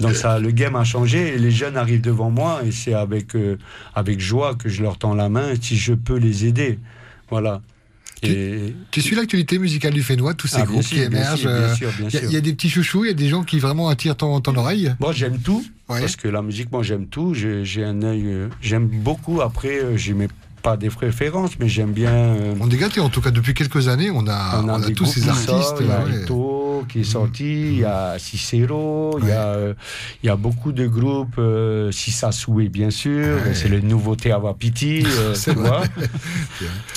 [0.00, 3.34] Donc ça le game a changé et les jeunes arrivent devant moi et c'est avec
[3.34, 3.58] euh,
[3.94, 6.78] avec joie que je leur tends la main si je peux les aider.
[7.30, 7.62] Voilà
[8.30, 11.48] et Tu suis l'actualité musicale du Fénois, tous ces Ah, groupes sûr, qui émergent.
[12.12, 14.16] Il y, a- y des petits chouchous, il y a des gens qui vraiment attirent
[14.16, 14.94] ton, ton oreille.
[15.00, 15.64] Moi, j'aime tout.
[15.88, 16.00] Ouais.
[16.00, 17.34] Parce que la musique, moi, j'aime tout.
[17.34, 18.22] J'ai j'ai un œil.
[18.26, 19.40] euh, j'aime beaucoup.
[19.42, 20.28] Après, euh, j'ai mes-
[20.64, 22.08] pas des préférences, mais j'aime bien.
[22.10, 25.04] euh, On est gâtés, en tout cas, depuis quelques années, on a, on a, tous
[25.04, 25.76] ces artistes.
[25.80, 26.22] il y a.
[26.22, 29.74] Ito, qui est sorti, il y a Cicero, il y, a, euh,
[30.22, 33.54] y a beaucoup de groupes, euh, Sissa Soué bien sûr, Ouais.
[33.54, 35.82] c'est le nouveau Teava Piti, euh, C'est tu vois.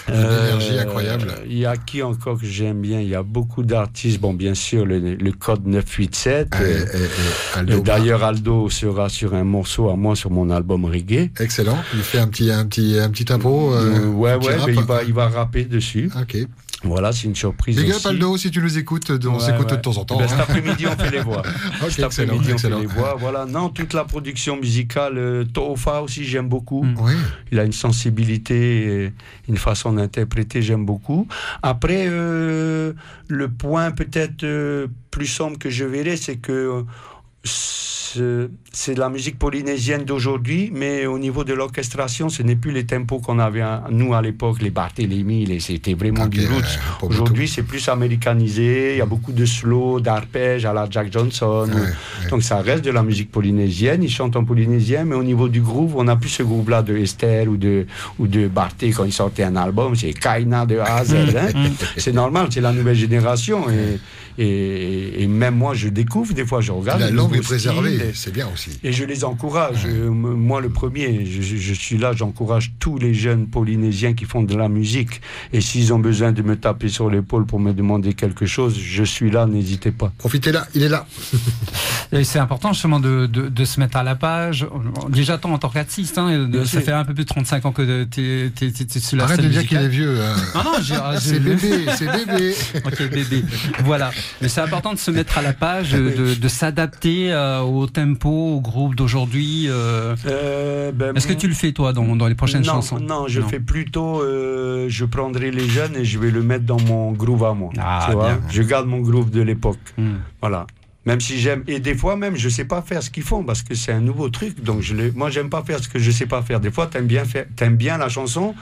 [0.08, 1.34] Une énergie incroyable.
[1.46, 3.02] Il y a qui encore que j'aime bien?
[3.02, 6.48] Il y a beaucoup d'artistes, bon bien sûr le, le code 987.
[6.56, 10.32] Et- euh, et- et Aldo, euh, D'ailleurs, Aldo sera sur un morceau à moi sur
[10.32, 11.32] mon album reggae.
[11.40, 11.78] excellent.
[11.94, 13.57] Il fait un petit, un petit, un petit impro.
[13.72, 16.10] Euh, Euh, ouais, ouais, mais il va, il va rapper dessus.
[16.20, 16.38] Ok.
[16.84, 17.76] Voilà, c'est une surprise.
[17.76, 18.06] Big up.
[18.06, 19.78] Aldo, si tu nous écoutes, on Ouais, s'écoute ouais.
[19.78, 20.18] de temps en temps.
[20.20, 20.44] Ben, cet hein.
[20.48, 21.42] après-midi, on fait les voix.
[21.82, 23.16] Ok, cet après-midi, on fait les voix.
[23.20, 23.46] Voilà.
[23.48, 26.84] Non, toute la production musicale, euh, Tofa aussi, j'aime beaucoup.
[26.84, 26.96] Mm.
[27.02, 27.14] Oui.
[27.52, 29.12] Il a une sensibilité,
[29.50, 31.28] une façon d'interpréter, j'aime beaucoup.
[31.64, 32.94] Après, euh,
[33.28, 36.84] le point peut-être euh, plus sombre que je verrais, c'est que
[37.48, 42.86] ce- c'est la musique polynésienne d'aujourd'hui, mais au niveau de l'orchestration, ce n'est plus les
[42.86, 46.80] tempos qu'on avait, nous, à l'époque, les Barthélemy, les- c'était vraiment Ok, du roots.
[47.02, 51.68] Aujourd'hui, c'est plus américanisé, il y a beaucoup de slow, d'arpèges à la Jack Johnson.
[51.68, 52.30] Ouais, ou- ouais.
[52.30, 55.62] Donc ça reste de la musique polynésienne, ils chantent en polynésien, mais au niveau du
[55.62, 57.86] groove, on n'a plus ce groove-là de Esther ou de,
[58.20, 61.14] ou de Barthé quand ils sortaient un album, c'est Kaina de A à Z.
[61.16, 61.50] hein.
[61.98, 63.66] c'est normal, c'est la nouvelle génération.
[63.70, 64.00] Et,
[64.40, 67.00] et, et même moi, je découvre, des fois je regarde.
[67.02, 68.80] La les langue styles, c'est bien aussi.
[68.84, 69.86] et je les encourage.
[69.86, 74.56] Euh, Moi, le premier, je, suis là, j'encourage tous les jeunes polynésiens qui font de
[74.56, 75.22] la musique.
[75.54, 79.04] Et s'ils ont besoin de me taper sur l'épaule pour me demander quelque chose, je
[79.04, 80.12] suis là, n'hésitez pas.
[80.18, 81.06] Profitez là, il est là.
[82.14, 84.66] Et c'est important justement de, de, de se mettre à la page.
[85.10, 88.06] Déjà, toi, en tant qu'artiste, hein, ça fait un peu plus de 35 ans que
[88.06, 90.22] tu es, sur la Arrête scène de dire qu'il est vieux.
[90.22, 90.36] hein.
[90.56, 92.54] Non, non, j'ai- C'est bébé, c'est bébé.
[92.86, 93.44] Ok, bébé.
[93.84, 94.12] Voilà.
[94.42, 98.30] Mais c'est important de se mettre à la page, de, de s'adapter euh, au tempo,
[98.30, 99.66] au groupe d'aujourd'hui.
[99.68, 100.16] euh.
[100.26, 103.00] Euh, ben, Est-ce que tu le fais, toi, dans, dans les prochaines non, chansons?
[103.00, 107.12] Non, je fais plutôt, je prendrai les jeunes et je vais le mettre dans mon
[107.12, 107.72] groove à moi.
[107.78, 108.26] Ah, tu vois?
[108.26, 108.42] bien.
[108.50, 109.80] je garde mon groove de l'époque.
[109.98, 110.16] Hmm.
[110.42, 110.68] Voilà.
[111.06, 113.62] Même si j'aime, et des fois même, je sais pas faire ce qu'ils font parce
[113.64, 114.62] que c'est un nouveau truc.
[114.62, 116.60] Donc je le, moi, j'aime pas faire ce que je sais pas faire.
[116.60, 118.54] Des fois, t'aimes bien faire, t'aimes bien la chanson,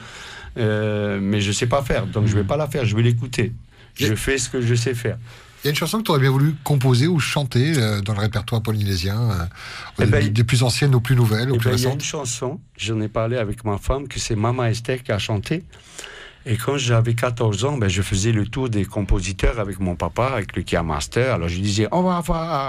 [0.56, 2.06] mais je sais pas faire.
[2.06, 2.84] Donc je vais pas la faire.
[2.84, 3.52] Je vais l'écouter.
[3.94, 5.18] Je fais ce que je sais faire.
[5.62, 8.12] Il y a une chanson que tu aurais bien voulu composer ou chanter euh, dans
[8.12, 9.44] le répertoire polynésien, euh,
[9.98, 11.86] Eh des, ben, des plus anciennes aux plus nouvelles, aux Eh plus ben, il y
[11.86, 15.18] a une chanson, j'en ai parlé avec ma femme, que c'est Mama Esther qui a
[15.18, 15.64] chanté.
[16.48, 20.26] Et quand j'avais 14 ans, ben, je faisais le tour des compositeurs avec mon papa,
[20.34, 21.34] avec le Kia Master.
[21.34, 22.22] Alors je disais, on va,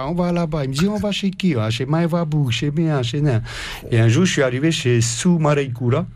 [0.08, 0.64] on va là-bas.
[0.64, 1.54] Il me dit, on va chez qui?
[1.56, 3.44] Ah, Chez Maeva Bou, chez Mia, chez Nain.
[3.92, 6.08] Et un jour, je suis arrivé chez Sue Mareikura.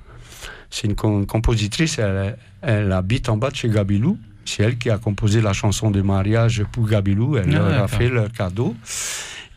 [0.72, 4.18] C'est une com- compositrice, elle, elle habite en bas de chez Gabilou.
[4.46, 7.38] C'est elle qui a composé la chanson de mariage pour Gabilou.
[7.38, 8.76] Elle Ah, leur a fait leur cadeau.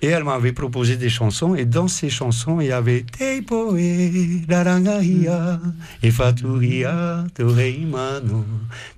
[0.02, 1.54] Et elle m'avait proposé des chansons.
[1.54, 5.58] Et dans ces chansons, il y avait Teipo e Larangahia
[6.04, 8.44] e Faturia Toreimano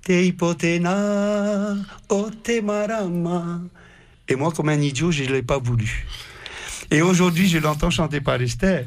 [0.03, 1.77] Teipo Tena
[2.09, 3.61] o te marama.
[4.29, 6.07] Et moi, comme un idiot, je ne l'ai pas voulu.
[6.91, 8.87] Et aujourd'hui, je l'entends chanter par Esther.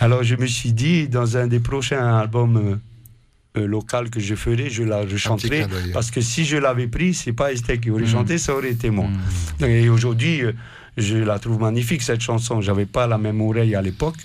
[0.00, 2.78] Alors je me suis dit, dans un des prochains albums
[3.58, 5.66] euh, euh, local que je ferai, je la chanterai.
[5.92, 8.06] Parce que si je l'avais pris, c'est pas Esther qui aurait Mm.
[8.06, 9.08] chanté, ça aurait été moi.
[9.60, 9.64] Mm.
[9.64, 10.52] Et aujourd'hui, euh,
[10.96, 12.60] je la trouve magnifique cette chanson.
[12.60, 14.16] J'avais pas la même oreille à l'époque.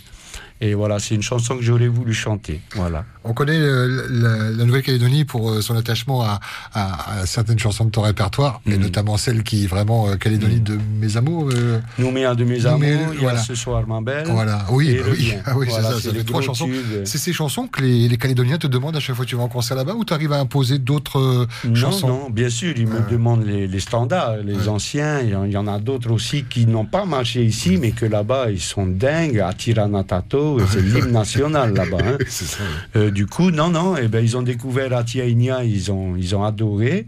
[0.62, 2.62] Et voilà, c'est une chanson que j'aurais voulu chanter.
[2.76, 3.06] Voilà.
[3.26, 6.40] On connaît euh, la, la Nouvelle-Calédonie pour euh, son attachement à,
[6.74, 8.82] à- à certaines chansons de ton répertoire, et Mhm.
[8.82, 11.50] notamment celle qui vraiment euh, Calédonie de mes amours.
[11.54, 12.84] euh, Nouméa de mes amours,
[13.14, 13.40] il y a voilà.
[13.42, 14.28] ce soir ma belle.
[14.28, 16.70] voilà, oui, bah oui, ah oui, c'est Voilà, ça, ça fait les trois chansons.
[17.06, 19.44] C'est ces chansons que les, les Calédoniens te demandent à chaque fois que tu vas
[19.44, 22.08] en concert là-bas, ou tu arrives à imposer d'autres euh, Non, chansons?
[22.08, 23.06] non, bien sûr, ils me Ouais.
[23.12, 25.22] demandent les, les standards, les anciens.
[25.22, 28.60] Il y en- a d'autres aussi qui n'ont pas marché ici, mais que là-bas, ils
[28.60, 29.40] sont dingues.
[29.40, 31.98] Atiranatato, c'est l'hymne national là-bas.
[32.06, 32.18] hein.
[32.28, 32.64] C'est ça.
[33.14, 37.08] Du coup, non, non, eh ben, ils ont découvert Atiainia, ils ont, ils ont adoré.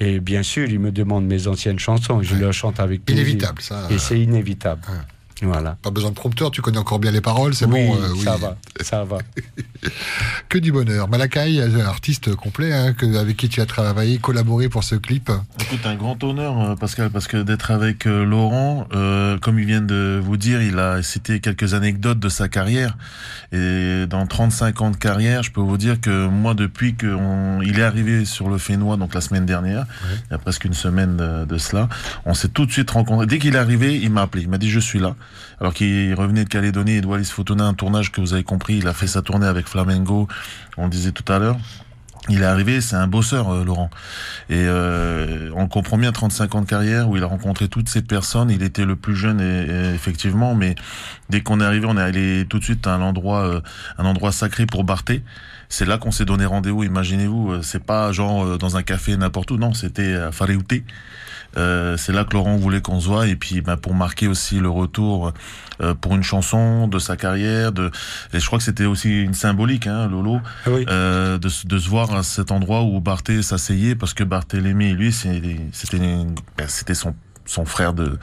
[0.00, 2.22] Et bien sûr, ils me demandent mes anciennes chansons.
[2.22, 2.40] Je Ouais.
[2.40, 3.24] leur chante avec plaisir.
[3.24, 3.88] Inévitable, ça.
[3.90, 4.82] Et c'est inévitable.
[4.88, 4.94] Ouais.
[5.42, 5.76] Voilà.
[5.82, 7.94] Pas besoin de prompteur, tu connais encore bien les paroles, c'est oui, bon.
[7.96, 8.20] euh, oui.
[8.22, 9.18] ça va, ça va.
[10.48, 11.08] Que du bonheur.
[11.08, 15.30] Malakai, artiste complet, hein, que- avec qui tu as travaillé, collaboré pour ce clip.
[15.60, 19.66] Écoute, un grand honneur, euh, Pascal, parce que d'être avec euh, Laurent, euh, comme il
[19.66, 22.96] vient de vous dire, il a cité quelques anecdotes de sa carrière.
[23.52, 27.82] Et dans 35 ans de carrière, je peux vous dire que moi, depuis qu'il est
[27.82, 29.86] arrivé sur le Fénois, donc la semaine dernière,
[30.28, 31.88] il y a presque une semaine de, de cela,
[32.24, 33.26] on s'est tout de suite rencontrés.
[33.26, 34.42] Dès qu'il est arrivé, il m'a appelé.
[34.42, 35.14] Il m'a dit, je suis là.
[35.60, 38.78] Alors qu'il revenait de Calédonie et de Wallis Futuna, un tournage que vous avez compris,
[38.78, 40.28] il a fait sa tournée avec Flamengo,
[40.76, 41.56] on le disait tout à l'heure.
[42.30, 43.88] Il est arrivé, c'est un bosseur, euh, Laurent.
[44.50, 48.02] Et euh, on comprend bien 35 ans de carrière où il a rencontré toutes ces
[48.02, 48.50] personnes.
[48.50, 50.74] Il était le plus jeune, et, effectivement, mais
[51.30, 53.60] dès qu'on est arrivé, on est allé tout de suite à un endroit, euh,
[53.96, 55.22] un endroit sacré pour Barthé.
[55.70, 56.84] C'est là qu'on s'est donné rendez-vous.
[56.84, 59.56] Imaginez-vous, c'est pas genre dans un café n'importe où.
[59.56, 60.84] Non, c'était à Faréouté.
[61.56, 64.60] Euh, c'est là que Laurent voulait qu'on se voit et puis bah, pour marquer aussi
[64.60, 65.32] le retour
[65.80, 67.90] euh, pour une chanson de sa carrière de
[68.34, 70.84] et je crois que c'était aussi une symbolique hein, Lolo Ah oui.
[70.90, 74.92] euh, de, se- de se voir à cet endroit où Barthé s'asseyait parce que Barthélemy
[74.92, 75.40] lui c'était
[76.58, 77.14] ben, c'était son
[77.48, 78.16] son frère de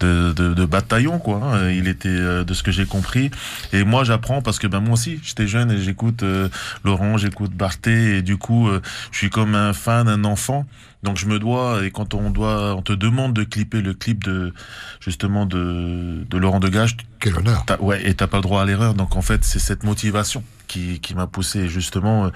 [0.00, 1.70] de, de, de bataillon quoi hein.
[1.70, 3.30] il était euh, de ce que j'ai compris
[3.72, 6.48] et moi j'apprends parce que ben moi aussi j'étais jeune et j'écoute euh,
[6.84, 8.80] Laurent j'écoute Barthé et du coup euh,
[9.12, 10.66] je suis comme un fan un enfant
[11.04, 14.24] donc je me dois et quand on doit on te demande de clipper le clip
[14.24, 14.52] de
[15.00, 17.64] justement de de Laurent Degage Quel honneur.
[17.66, 18.94] T'as- ouais, et t'as pas le droit à l'erreur.
[18.94, 21.60] Donc en fait, c'est cette motivation qui, qui m'a poussé.
[21.60, 22.28] Et justement, euh,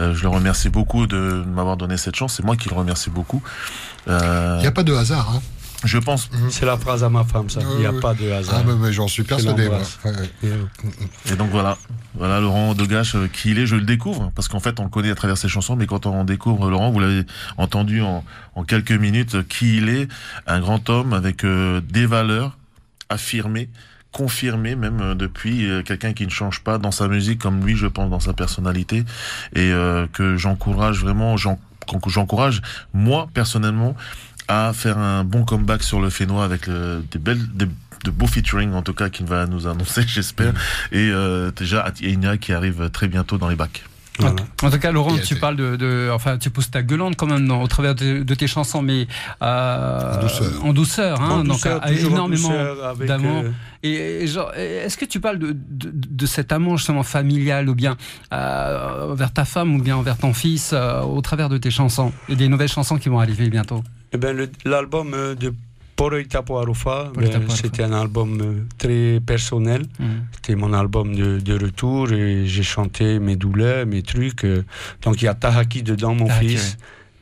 [0.00, 2.34] euh, je le remercie beaucoup de m'avoir donné cette chance.
[2.36, 3.42] C'est moi qui le remercie beaucoup.
[4.08, 5.30] Euh, Il n'y a pas de hasard.
[5.34, 5.42] Hein.
[5.84, 6.30] Je pense.
[6.50, 7.60] C'est la phrase à ma femme, ça.
[7.72, 8.60] Il n'y a pas de hasard.
[8.60, 9.64] Ah, mais, mais j'en suis persuadé.
[9.64, 10.64] Et, euh,
[11.30, 11.76] Et donc voilà,
[12.14, 13.66] voilà Laurent Degache euh, qui il est.
[13.66, 16.06] Je le découvre parce qu'en fait, on le connaît à travers ses chansons, mais quand
[16.06, 17.24] on découvre Laurent, vous l'avez
[17.56, 20.08] entendu en, en quelques minutes, qui il est,
[20.46, 22.56] un grand homme avec euh, des valeurs
[23.08, 23.68] affirmées
[24.14, 27.76] confirmé même euh, depuis euh, quelqu'un qui ne change pas dans sa musique comme lui
[27.76, 29.04] je pense dans sa personnalité
[29.54, 32.62] et euh, que j'encourage vraiment j'encourage
[32.94, 33.96] moi personnellement
[34.48, 37.66] à faire un bon comeback sur le Fénois avec des belles des,
[38.04, 40.52] de beaux featuring en tout cas qu'il va nous annoncer j'espère
[40.92, 43.84] et euh, déjà Atia qui arrive très bientôt dans les bacs
[44.20, 44.36] voilà.
[44.62, 47.48] En tout cas, Laurent, tu parles de, de- enfin, tu pousses ta gueulante quand même
[47.48, 49.08] dans- au travers de, de tes chansons, mais
[49.42, 50.64] euh, En douceur.
[50.64, 52.52] En douceur, hein, En donc douceur, euh, énormément
[53.08, 53.42] d'amour.
[53.44, 53.50] euh,
[53.82, 57.74] Et, et genre, est-ce que tu parles de, de, de cet amour justement familial, ou
[57.74, 57.96] bien
[58.32, 62.12] euh, envers ta femme, ou bien envers ton fils, euh, au travers de tes chansons
[62.28, 63.82] et des nouvelles chansons qui vont arriver bientôt?
[64.14, 65.52] Eh ben, l'album euh, de
[65.96, 69.86] Poroita Poarofa, Poroita ben, c'était un album euh, très personnel.
[70.34, 74.44] C'était mon album de, de retour et j'ai chanté mes douleurs, mes trucs.
[74.44, 74.64] euh.
[75.02, 76.76] Donc il y a Tahaki dedans, mon Tahaki, fils.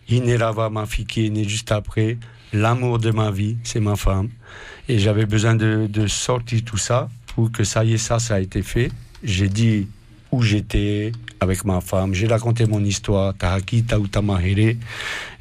[0.09, 2.19] Inerava, ma fille qui est née juste après.
[2.53, 4.29] L'amour de ma vie, c'est ma femme.
[4.89, 8.35] Et j'avais besoin de, de sortir tout ça pour que ça y est, ça, ça
[8.35, 8.91] a été fait.
[9.23, 9.87] J'ai dit
[10.33, 12.15] où j'étais avec ma femme.
[12.15, 13.35] J'ai raconté mon histoire.
[13.35, 14.77] Tahaki, Tautamahere.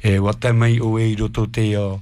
[0.04, 2.00] Et Watamai Oe Irototeo.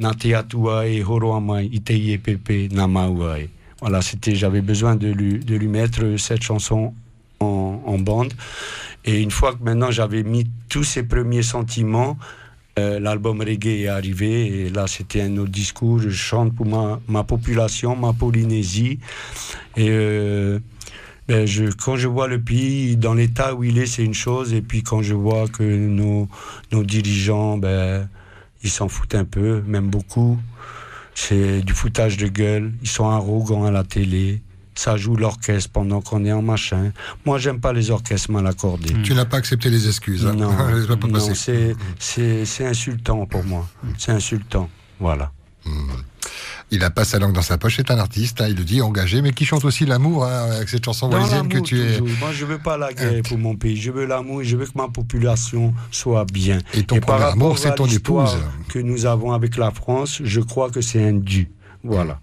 [0.00, 3.48] Nateatua e Horoamai Itei Pepe Namauae.
[3.80, 6.94] Voilà, c'était, j'avais besoin de lui, de lui mettre cette chanson
[7.40, 8.32] en, en bande.
[9.04, 12.16] Et une fois que maintenant j'avais mis tous ces premiers sentiments,
[12.78, 14.60] euh, l'album reggae est arrivé.
[14.60, 15.98] Et là, c'était un autre discours.
[16.00, 18.98] Je chante pour ma, ma population, ma Polynésie.
[19.76, 20.58] Et euh,
[21.30, 24.52] ben, je, quand je vois le pays dans l'état où il est, c'est une chose.
[24.52, 26.28] Et puis quand je vois que nos,
[26.72, 28.08] nos dirigeants, ben,
[28.64, 30.38] ils s'en foutent un peu, même beaucoup.
[31.14, 32.72] C'est du foutage de gueule.
[32.82, 34.42] Ils sont arrogants à la télé.
[34.74, 36.92] Ça joue l'orchestre pendant qu'on est en machin.
[37.24, 38.94] Moi, j'aime pas les orchestres mal accordés.
[39.04, 40.26] Tu n'as pas accepté les excuses.
[40.26, 40.34] hein.
[40.34, 40.50] Non,
[41.12, 43.68] non, c'est, c'est, c'est insultant pour moi.
[43.98, 44.68] C'est insultant.
[44.98, 45.30] Voilà.
[46.72, 48.80] Il a pas sa langue dans sa poche, c'est un artiste, hein, il le dit,
[48.80, 52.00] engagé, mais qui chante aussi l'amour hein, avec cette chanson wallisienne que tu es.
[52.00, 53.76] Moi, je veux pas la guerre pour mon pays.
[53.76, 56.58] Je veux l'amour et je veux que ma population soit bien.
[56.74, 58.36] Et ton par premier amour, c'est ton épouse.
[58.68, 61.50] que nous avons avec la France, je crois que c'est un dû.
[61.82, 62.20] Voilà.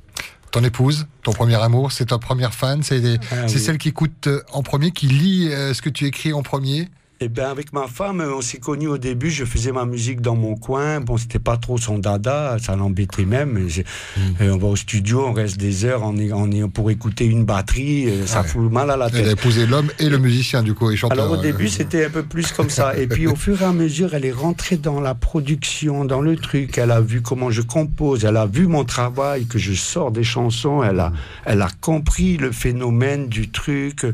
[0.52, 3.50] Ton épouse, ton premier amour, c'est ta première fan, c'est Ah oui.
[3.60, 6.88] celle qui écoute euh, en premier, qui lit euh, ce que tu écris en premier?
[7.20, 9.32] Eh bien, avec ma femme, on s'est connus au début.
[9.32, 11.02] Je faisais ma musique dans mon coin.
[11.02, 13.58] Bon, c'était pas trop son dada, ça l'embêtait même.
[13.58, 13.86] Et j'ai-
[14.18, 14.22] Mm.
[14.42, 17.26] euh, on va au studio, on reste des heures on est, on est pour écouter
[17.26, 18.08] une batterie.
[18.08, 18.48] euh, ça Ouais.
[18.48, 19.32] fout mal à la Elle a tête.
[19.40, 21.18] épousé l'homme et le musicien, du coup, et chanteur.
[21.18, 22.96] Alors au euh, début, c'était un peu plus comme ça.
[22.96, 26.36] Et puis au fur et à mesure, elle est rentrée dans la production, dans le
[26.36, 26.78] truc.
[26.78, 28.26] Elle a vu comment je compose.
[28.26, 30.84] Elle a vu mon travail, que je sors des chansons.
[30.84, 31.12] Elle a,
[31.46, 34.06] elle a compris le phénomène du truc.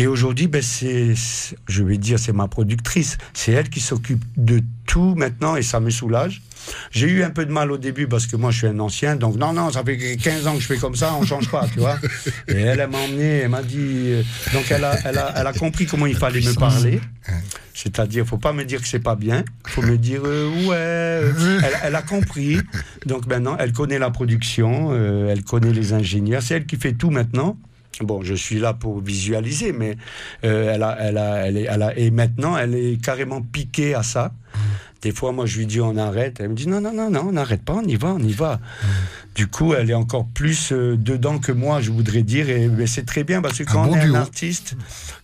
[0.00, 1.12] Et aujourd'hui, ben c'est,
[1.68, 3.18] je vais dire, c'est ma productrice.
[3.34, 6.40] C'est elle qui s'occupe de tout maintenant et ça me soulage.
[6.90, 9.16] J'ai eu un peu de mal au début parce que moi je suis un ancien,
[9.16, 11.66] donc non, non, ça fait 15 ans que je fais comme ça, on change pas,
[11.72, 11.98] tu vois.
[12.48, 13.76] Et elle, elle m'a emmené, elle m'a dit.
[13.78, 14.22] euh,
[14.54, 17.00] Donc elle a, elle, a, elle a compris comment il fallait me parler.
[17.74, 20.76] C'est-à-dire, faut pas me dire que c'est pas bien, faut me dire euh, ouais.
[20.76, 22.58] euh, Elle, elle a compris.
[23.04, 24.94] Donc maintenant, elle connaît la production,
[25.28, 27.58] elle connaît les ingénieurs, c'est elle qui fait tout maintenant.
[28.00, 29.96] Bon, je suis là pour visualiser, mais
[30.44, 33.94] euh, elle a, elle a, elle est, elle a, et maintenant, elle est carrément piquée
[33.94, 34.32] à ça.
[35.02, 36.40] Des fois, moi, je lui dis on arrête.
[36.40, 38.32] Elle me dit non, non, non, non, on n'arrête pas, on y va, on y
[38.32, 38.60] va.
[39.40, 42.50] Du coup, elle est encore plus euh, dedans que moi, je voudrais dire.
[42.50, 44.14] Et c'est très bien parce que quand bon on est duo.
[44.14, 44.76] un artiste,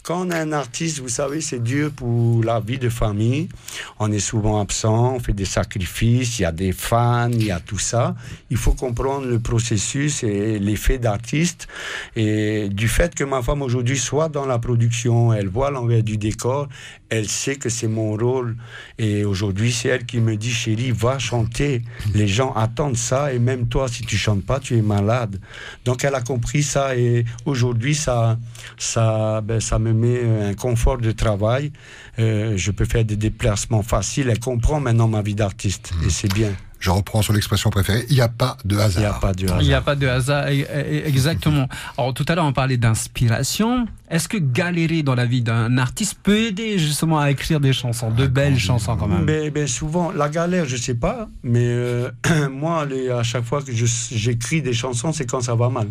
[0.02, 3.50] quand on est un artiste, vous savez, c'est dur pour la vie de famille.
[3.98, 7.50] On est souvent absent, on fait des sacrifices, il y a des fans, il y
[7.50, 8.14] a tout ça.
[8.48, 11.66] Il faut comprendre le processus et l'effet d'artiste.
[12.14, 16.16] Et du fait que ma femme aujourd'hui soit dans la production, elle voit l'envers du
[16.16, 16.68] décor,
[17.10, 18.56] elle sait que c'est mon rôle.
[18.98, 21.82] Et aujourd'hui, c'est elle qui me dit, chérie, va chanter.
[22.14, 23.32] Les gens attendent ça.
[23.32, 25.40] Et même toi, si tu chantes pas, tu es malade.
[25.84, 26.96] Donc, elle a compris ça.
[26.96, 28.38] Et aujourd'hui, ça,
[28.78, 31.72] ça, ben, ça me met un confort de travail.
[32.18, 34.28] Euh, je peux faire des déplacements faciles.
[34.30, 35.92] Elle comprend maintenant ma vie d'artiste.
[36.04, 36.52] Et c'est bien.
[36.78, 39.20] Je reprends sur l'expression préférée, il n'y a pas de Il n'y a hasard.
[39.20, 39.78] pas de Il n'y hasard.
[39.78, 41.68] a pas de hasard, e- e- exactement.
[41.96, 43.86] Alors tout à l'heure on parlait d'inspiration.
[44.10, 48.10] Est-ce que galérer dans la vie d'un artiste peut aider justement à écrire des chansons,
[48.10, 49.24] de belles chansons quand même?
[49.24, 52.10] Mais, mais souvent, la galère, je sais pas, mais euh,
[52.50, 55.88] moi, les- à chaque fois que j'écris des chansons, c'est quand ça va mal.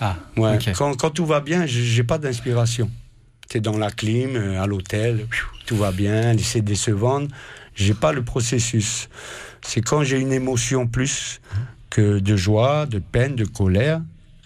[0.00, 0.54] Ah, Ouais.
[0.56, 0.72] ok.
[0.76, 2.90] Quand, quand tout va bien, j'ai pas d'inspiration.
[3.48, 5.26] Tu es dans la clim, euh, à l'hôtel,
[5.66, 7.28] tout va bien, les CD se vendent.
[7.74, 9.08] J'ai pas le processus.
[9.64, 11.40] C'est quand j'ai une émotion plus
[11.90, 14.00] que de joie, de peine, de colère,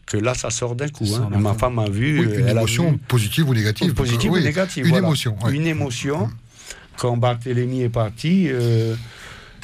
[0.07, 1.07] que là, ça sort d'un coup.
[1.17, 1.31] Hein.
[1.39, 2.21] Ma femme a vu.
[2.21, 3.93] Oui, une elle a émotion vu- positive ou négative.
[3.95, 4.85] Positive Oui, ou négative.
[4.85, 5.07] Une voilà.
[5.07, 5.37] émotion.
[5.45, 5.55] ouais.
[5.55, 6.29] Une émotion.
[6.97, 8.95] Quand Barthélemy est parti, euh,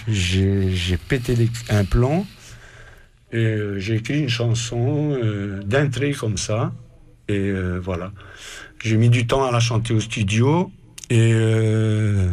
[0.09, 2.27] j'ai pété les- un plomb.
[3.33, 6.73] Et, euh, j'ai écrit une chanson euh, d'un trait comme ça.
[7.29, 8.13] Et euh, voilà.
[8.83, 10.71] J'ai mis du temps à la chanter au studio.
[11.09, 12.29] Et euh,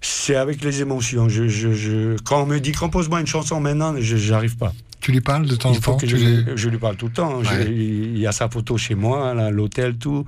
[0.00, 1.28] c'est avec les émotions.
[1.28, 4.72] Je, je- je- quand on me dit compose-moi une chanson maintenant, je n'arrive pas.
[5.00, 7.06] Tu lui parles de temps en temps que tu je, les- je lui parle tout
[7.06, 7.38] le temps.
[7.40, 7.66] Ouais.
[7.68, 10.24] il y a sa photo chez moi, l'hôtel, tout.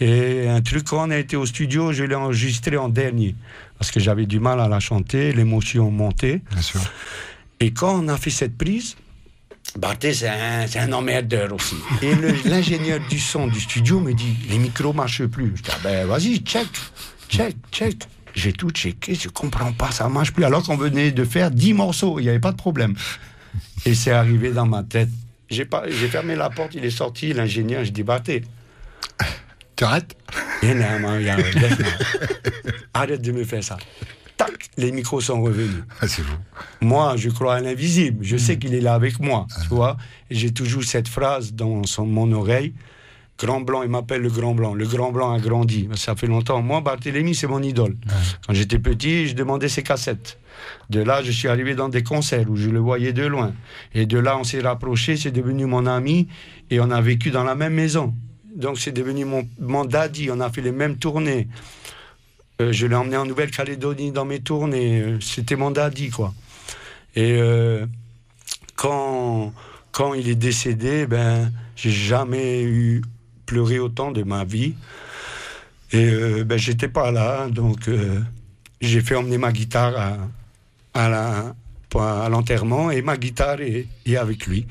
[0.00, 3.34] Et un truc, quand on a été au studio, je l'ai enregistré en dernier.
[3.78, 6.40] Parce que j'avais du mal à la chanter, l'émotion montait.
[6.52, 6.80] Bien sûr.
[7.58, 8.94] Et quand on a fait cette prise,
[9.78, 11.76] Barthé, c'est un, un emmerdeur aussi.
[12.02, 12.12] Et
[12.48, 15.52] l'ingénieur du son du studio me dit les micros marchent plus.
[15.56, 16.68] Je dis, ah ben vas-y, check,
[17.28, 17.96] check, check.
[18.34, 20.44] J'ai tout checké, je comprends pas, ça marche plus.
[20.44, 22.94] Alors qu'on venait de faire 10 morceaux, il n'y avait pas de problème.
[23.84, 25.10] Et c'est arrivé dans ma tête.
[25.50, 28.42] J'ai pas- j'ai fermé la porte, il est sorti, l'ingénieur, je dis Barthé,
[29.76, 30.16] Tu arrêtes?
[30.62, 31.90] Laisse-moi.
[32.94, 33.78] arrête de me faire ça.
[34.36, 35.82] Tac, les micros sont revenus.
[36.00, 36.36] Ah, C'est vous.
[36.80, 38.20] Moi, je crois à l'invisible.
[38.20, 38.24] Hmm.
[38.28, 39.96] Je sais qu'il est là avec moi, tu vois.
[40.30, 42.72] Et j'ai toujours cette phrase dans son- mon oreille.
[43.42, 44.72] Grand Blanc, il m'appelle le Grand Blanc.
[44.74, 45.88] Le Grand Blanc a grandi.
[45.96, 46.62] Ça fait longtemps.
[46.62, 47.96] Moi, Barthélemy, c'est mon idole.
[48.46, 50.38] Quand j'étais petit, je demandais ses cassettes.
[50.90, 53.52] De là, je suis arrivé dans des concerts où je le voyais de loin.
[53.94, 56.28] Et de là, on s'est rapprochés, c'est devenu mon ami.
[56.70, 58.14] Et on a vécu dans la même maison.
[58.54, 60.28] Donc, c'est devenu mon, mon daddy.
[60.30, 61.48] On a fait les mêmes tournées.
[62.60, 65.00] Euh, je l'ai emmené en Nouvelle-Calédonie dans mes tournées.
[65.00, 66.32] Euh, C'était mon daddy, quoi.
[67.16, 67.86] Et euh,
[68.76, 69.52] quand,
[69.90, 73.02] quand il est décédé, ben, j'ai jamais eu
[73.46, 74.74] pleuré autant de ma vie.
[75.92, 78.20] Et euh, ben, j'étais pas là, donc euh,
[78.80, 80.16] j'ai fait emmener ma guitare à,
[80.94, 81.54] à la
[82.00, 84.66] à l'enterrement et ma guitare est, est avec lui.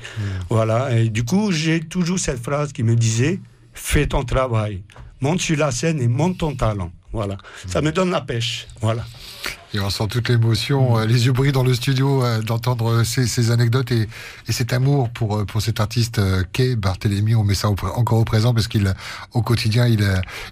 [0.50, 0.98] Voilà.
[0.98, 3.38] Et du coup, j'ai toujours cette phrase qui me disait
[3.74, 4.82] fais ton travail,
[5.20, 6.90] monte sur la scène et monte ton talent.
[7.12, 7.36] Voilà.
[7.68, 8.66] Ça me donne la pêche.
[8.80, 9.04] Voilà.
[9.74, 13.26] Et on sent toute l'émotion, euh, les yeux brillent dans le studio euh, d'entendre ces,
[13.26, 14.08] ces anecdotes et,
[14.48, 17.34] et cet amour pour, euh, pour cet artiste euh, qu'est Barthélémy.
[17.34, 18.92] On met ça au encore au présent parce qu'il,
[19.32, 20.06] au quotidien, il,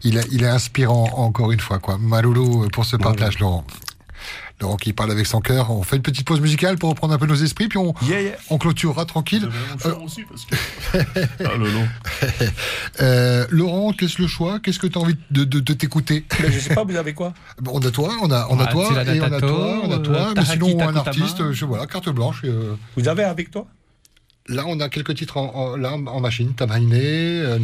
[0.05, 1.79] il, il est inspirant encore une fois.
[1.79, 1.99] Quoi.
[1.99, 3.65] Maloulou pour ce partage, Laurent.
[4.61, 5.71] Laurent qui parle avec son cœur.
[5.71, 8.21] On fait une petite pause musicale pour reprendre un peu nos esprits, puis on, Yeah,
[8.23, 8.33] yeah.
[8.51, 9.49] on clôturera tranquille.
[9.87, 10.55] Euh, aussi parce que.
[11.45, 11.89] ah, le long.
[13.01, 14.59] Euh, Laurent, qu'est-ce le choix?
[14.61, 16.25] Qu'est-ce que tu as envie de, de, de t'écouter?
[16.43, 17.33] Mais je sais pas, vous avez quoi?
[17.61, 19.93] Bon, On a toi, on a, on a Ah, toi, et on a toi, on
[19.93, 20.17] a toi.
[20.17, 22.43] euh, mais Tahaki sinon, un artiste, je, voilà, carte blanche.
[22.45, 23.67] euh, Vous avez avec toi?
[24.49, 26.53] Là, on a quelques titres en, en- là, en machine.
[26.55, 27.59] Tamahine, euh,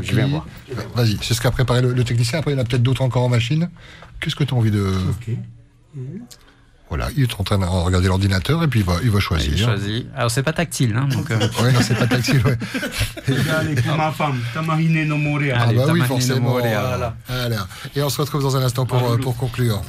[0.00, 0.46] viens voir.
[0.96, 2.40] Vas-y, c'est ce qu'a préparé le, le technicien.
[2.40, 3.70] Après, il y en a peut-être d'autres encore en machine.
[4.20, 4.92] Qu'est-ce que tu as envie de.
[6.88, 9.74] Voilà, il est en train de regarder l'ordinateur et puis il va, il va choisir.
[10.14, 11.30] Alors c'est pas tactile, hein, donc.
[11.30, 12.42] euh, Ouais, non, c'est pas tactile.
[12.44, 12.58] Ouais.
[13.58, 15.54] Allez, pour ma femme, Tamarine no Morea.
[15.56, 16.50] Ah, Allez, bah oui, forcément.
[16.50, 17.16] Morea, Voilà.
[17.28, 17.66] Voilà.
[17.96, 19.80] Et on se retrouve dans un instant pour, euh, pour conclure.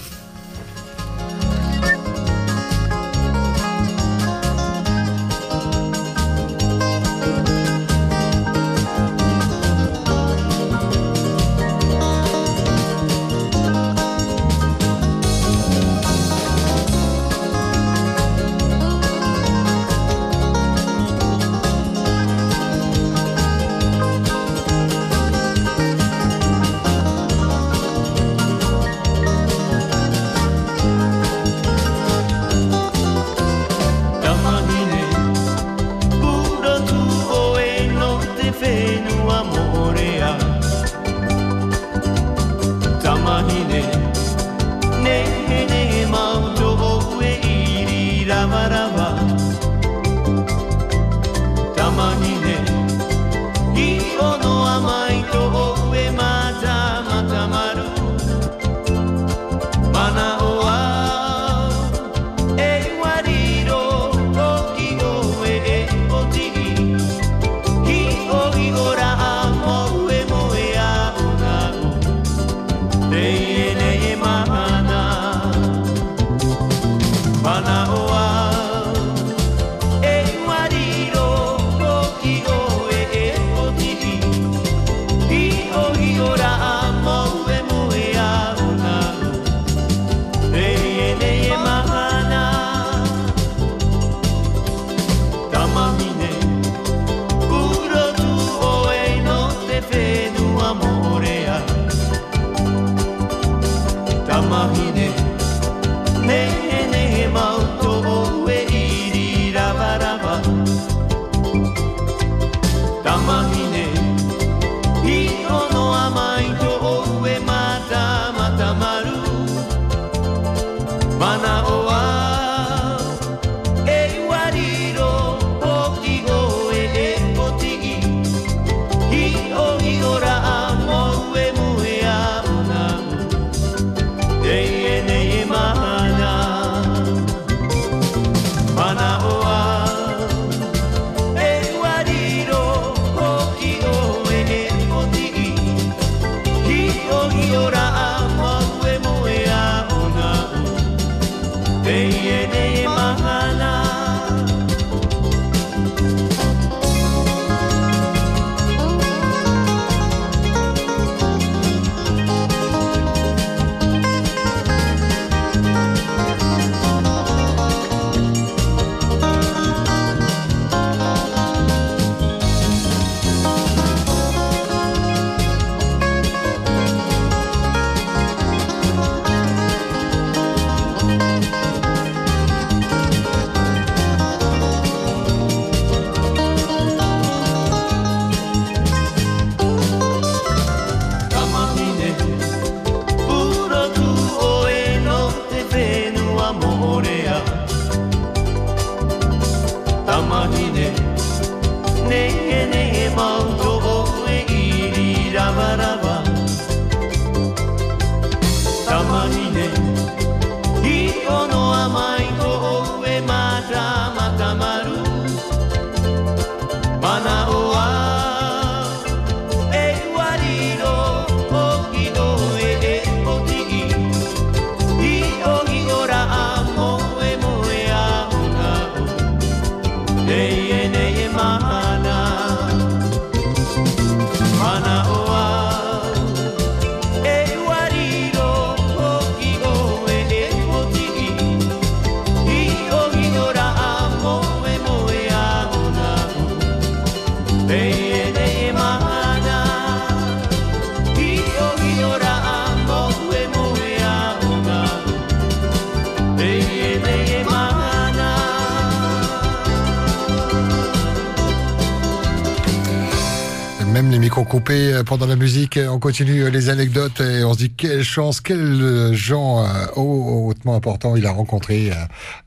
[266.14, 267.74] Continue euh, les anecdotes et on se dit
[268.04, 271.96] quelle chance, quels gens euh, hau- hautement importants il a rencontré euh,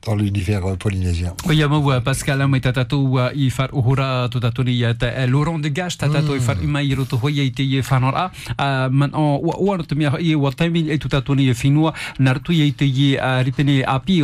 [0.05, 1.33] dans l'univers euh, polynésien.
[2.03, 2.41] Pascal
[3.73, 4.29] uhura
[5.27, 5.69] Laurent te
[12.73, 12.83] te
[13.43, 14.21] ripene api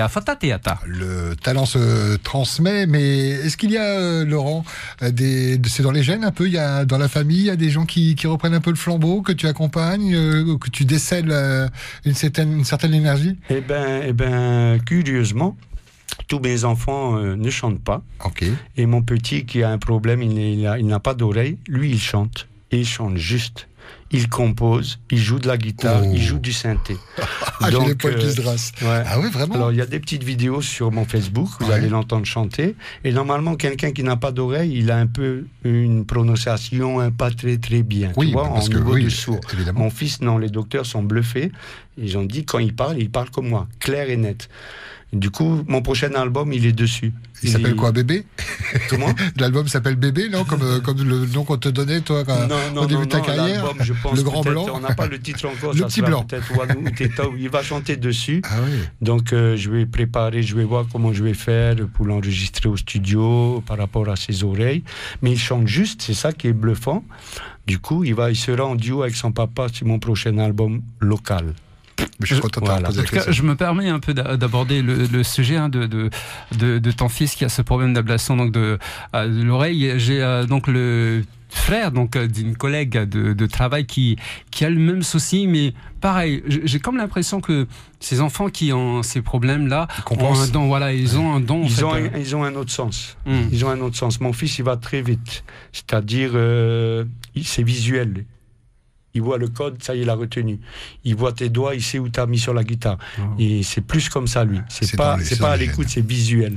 [0.00, 0.78] a a.
[0.86, 4.64] Le talent se transmet, mais est-ce qu'il y a, euh, Laurent,
[5.02, 7.46] euh, des, c'est dans les gènes un peu, il y a dans la famille, il
[7.46, 10.58] y a des gens qui, qui reprennent un peu le flambeau, que tu accompagnes, euh,
[10.58, 11.68] que tu décèles euh,
[12.04, 13.36] une certaine, une certaine énergie?
[13.50, 15.56] Eh ben, eh ben, curieusement,
[16.28, 18.02] tous mes enfants euh, ne chantent pas.
[18.24, 18.44] Ok.
[18.76, 22.48] Et mon petit qui a un problème, il n'a pas d'oreille, lui il chante.
[22.72, 23.68] Et il chante juste.
[24.12, 26.10] Il compose, il joue de la guitare, Oh.
[26.14, 26.96] il joue du synthé.
[27.60, 28.84] Ah, Donc, poils qui euh, se.
[28.84, 29.02] Ouais.
[29.06, 31.74] Ah oui, vraiment Alors il y a des petites vidéos sur mon Facebook, vous Ouais.
[31.74, 32.76] allez l'entendre chanter.
[33.02, 37.30] Et normalement, quelqu'un qui n'a pas d'oreille, il a un peu une prononciation un pas
[37.30, 38.12] très très bien.
[38.16, 39.40] Oui, tu vois, parce en que niveau oui, du sourd.
[39.54, 39.80] évidemment.
[39.80, 41.50] Mon fils, non, les docteurs sont bluffés.
[41.98, 44.48] Ils ont dit quand il parle, il parle comme moi, clair et net.
[45.12, 47.12] Du coup, mon prochain album, il est dessus.
[47.42, 48.24] Il s'appelle quoi, Bébé
[48.90, 52.48] Comment L'album s'appelle Bébé, non comme, euh, comme le nom qu'on te donnait, toi, quand-
[52.48, 54.80] non, non, au début non, de ta carrière l'album, je pense Le Grand Blanc On
[54.80, 55.72] n'a pas le titre encore.
[55.72, 56.26] Le ça Petit Blanc.
[57.38, 58.42] Il va chanter dessus.
[58.44, 58.78] Ah oui.
[59.00, 62.76] Donc, euh, je vais préparer, je vais voir comment je vais faire pour l'enregistrer au
[62.76, 64.82] studio par rapport à ses oreilles.
[65.22, 67.04] Mais il chante juste, c'est ça qui est bluffant.
[67.66, 70.82] Du coup, il, va, il sera en duo avec son papa sur mon prochain album
[71.00, 71.54] local.
[72.20, 72.88] Je suis content de t'avoir Voilà.
[72.88, 73.32] posé En la tout cas, question.
[73.32, 76.10] je me permets un peu d'a- d'aborder le, le sujet hein, de, de,
[76.58, 78.78] de, de ton fils qui a ce problème d'ablation donc de,
[79.14, 79.94] euh, de l'oreille.
[79.98, 84.16] J'ai euh, donc le frère donc euh, d'une collègue de, de travail qui
[84.50, 87.66] qui a le même souci, mais pareil, j'ai comme l'impression que
[88.00, 91.62] ces enfants qui ont ces problèmes là ont un don, voilà, ils ont un don.
[91.62, 93.16] en Ils fait, ont, euh, un, ils ont un autre sens.
[93.26, 93.48] hum.
[93.52, 94.20] Ils ont un autre sens.
[94.20, 95.44] Mon fils, il va très vite.
[95.72, 97.04] C'est-à-dire, euh,
[97.42, 98.24] c'est visuel.
[99.16, 100.60] Il voit le code, ça y est, il a retenu.
[101.04, 102.98] Il voit tes doigts, il sait où tu as mis sur la guitare.
[103.38, 104.58] Et c'est plus comme ça, lui.
[104.68, 106.54] C'est pas, c'est pas à l'écoute, c'est visuel.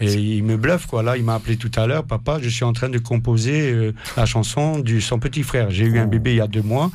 [0.00, 1.02] Et il me bluffe, quoi.
[1.02, 3.92] Là, il m'a appelé tout à l'heure, papa, je suis en train de composer euh,
[4.16, 5.70] la chanson de son petit frère.
[5.70, 6.08] J'ai eu un Oh.
[6.08, 6.90] bébé il y a deux mois,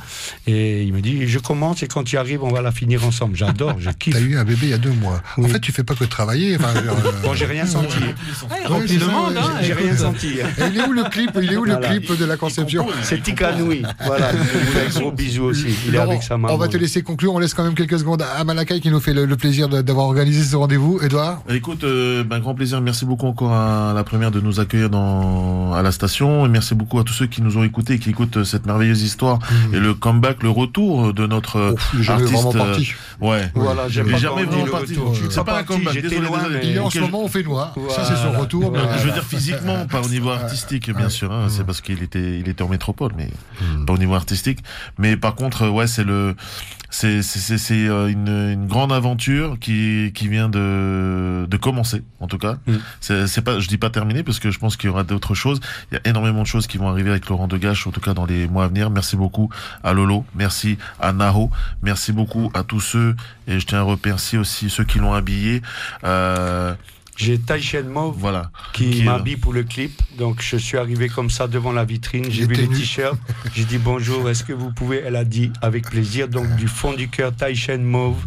[0.46, 3.36] et il me dit, je commence, et quand tu arrives, on va la finir ensemble.
[3.36, 4.14] J'adore, je kiffe.
[4.14, 5.22] T'as eu un bébé il y a deux mois.
[5.38, 6.56] En fait, tu fais pas que travailler.
[6.56, 6.92] Enfin, euh,
[7.22, 7.98] Bon, j'ai rien senti.
[7.98, 8.14] Ouais,
[8.70, 8.86] Ouais,
[9.36, 10.38] hein, J'ai rien senti.
[10.42, 10.48] hein.
[10.58, 13.22] Et il est où le clip Il est où le clip de la conception C'est
[13.22, 13.82] Tikanoui.
[14.06, 15.74] Voilà, je vous fais un gros bisou aussi.
[15.86, 16.54] Il est avec sa maman.
[16.54, 17.34] on va te laisser conclure.
[17.34, 20.06] On laisse quand même quelques secondes à Malakai qui nous fait le, le plaisir d'avoir
[20.06, 21.00] organisé ce rendez-vous.
[21.02, 22.80] Edouard Écoute, euh, ben, grand plaisir.
[22.80, 26.46] Merci beaucoup encore à la première de nous accueillir dans, à la station.
[26.46, 28.66] Et merci beaucoup à tous ceux qui nous ont écoutés et qui écoutent euh, cette
[28.66, 29.40] merveilleuse histoire
[29.72, 32.42] et le comeback, le retour de notre euh, Ouf, jamais artiste.
[32.44, 32.92] vraiment euh, parti.
[33.20, 33.50] ouais.
[33.56, 34.94] Voilà, j'aime pas jamais on vraiment parti.
[35.30, 36.02] C'est Pas pas un parti, comeback.
[36.02, 36.58] Désolé, loin, désolé.
[36.62, 37.74] mais- Il est en ce moment au fait noir.
[37.90, 38.38] Ça, c'est son Voilà.
[38.38, 38.70] retour.
[38.70, 41.32] mais, je veux euh, dire physiquement, pas au niveau artistique, bien sûr.
[41.32, 43.30] hein, c'est parce qu'il était, il était en métropole, mais
[43.60, 43.84] Hmm.
[43.86, 44.58] pas au niveau artistique.
[44.98, 46.34] Mais par contre, euh, ouais, c'est le,
[46.94, 52.04] c'est, c'est, c'est, c'est, euh, une, une grande aventure qui, qui vient de, de commencer,
[52.20, 52.58] en tout cas.
[52.68, 52.74] Mm.
[53.00, 55.34] C'est, c'est pas, je dis pas terminé parce que je pense qu'il y aura d'autres
[55.34, 55.58] choses.
[55.90, 58.14] Il y a énormément de choses qui vont arriver avec Laurent Degache, en tout cas
[58.14, 58.90] dans les mois à venir.
[58.90, 59.50] Merci beaucoup
[59.82, 61.50] à Lolo, merci à Naho,
[61.82, 63.16] merci beaucoup à tous ceux
[63.48, 65.62] et je tiens à remercier aussi ceux qui l'ont habillé.
[66.04, 66.74] Euh,
[67.16, 68.50] J'ai Taïchen Mauve voilà.
[68.72, 69.92] qui, m'habille pour le clip.
[70.18, 72.30] Donc je suis arrivé comme ça devant la vitrine.
[72.30, 72.68] J'ai vu nu.
[72.68, 73.18] t-shirts.
[73.54, 76.28] J'ai dit bonjour, est-ce que vous pouvez Elle a dit avec plaisir.
[76.28, 78.24] Donc du fond du cœur, Taïchen Mauve.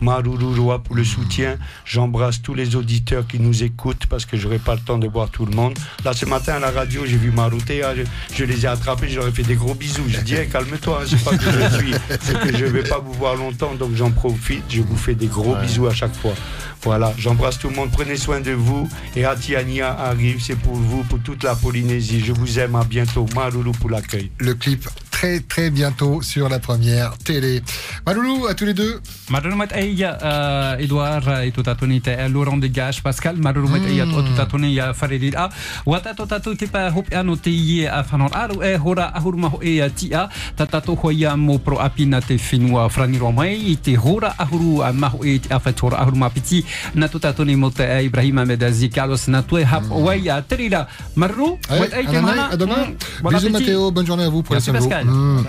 [0.00, 1.56] Marururua pour le soutien.
[1.84, 5.30] J'embrasse tous les auditeurs qui nous écoutent parce que j'aurai pas le temps de voir
[5.30, 5.78] tout le monde.
[6.04, 7.82] Là, ce matin à la radio, j'ai vu Marouté.
[7.96, 8.02] Je,
[8.34, 10.04] je les ai attrapés, j'aurais fait des gros bisous.
[10.24, 13.12] Dit, Hey, calme-toi, hein, c'est pas que je suis, c'est que je vais pas vous
[13.14, 14.64] voir longtemps, donc j'en profite.
[14.68, 15.62] Je vous fais des gros Ouais.
[15.62, 16.34] bisous à chaque fois.
[16.82, 17.90] Voilà, j'embrasse tout le monde.
[17.90, 18.88] Prenez soin de vous.
[19.16, 22.20] Et Atiania arrive, c'est pour vous, pour toute la Polynésie.
[22.24, 22.76] Je vous aime.
[22.76, 23.26] À bientôt.
[23.34, 24.30] Maruru pour l'accueil.
[24.38, 27.62] Le clip très très bientôt sur la première télé.
[28.06, 29.00] Maloulou, à tous les deux.
[29.30, 34.04] Marurumat eia uh, Edouard i tu tatuni te e Laurent de Gache Pascal marurumat eia
[34.04, 35.48] tu tu tatuni ia wharerir a
[35.86, 39.48] wata to tatu te pa hopi ano te ie a whanor aru e hora ahuruma
[39.48, 43.72] ho e a tia ta tatu ho ia mo pro apina te whenua whaniro mai
[43.72, 46.64] i te hora ahuru a maho e te awhatora ahuruma piti.
[46.94, 50.42] Na tu tatuni mo te e Ibrahima Medazi Carlos na tu e hap wai a
[50.42, 50.86] terira.
[51.14, 52.50] Maruru Allez, wat ei te Ananaï, mana?
[52.52, 54.42] À bonne journée à vous.
[54.50, 54.70] Merci.
[54.70, 55.04] Pascal.
[55.04, 55.44] Mm.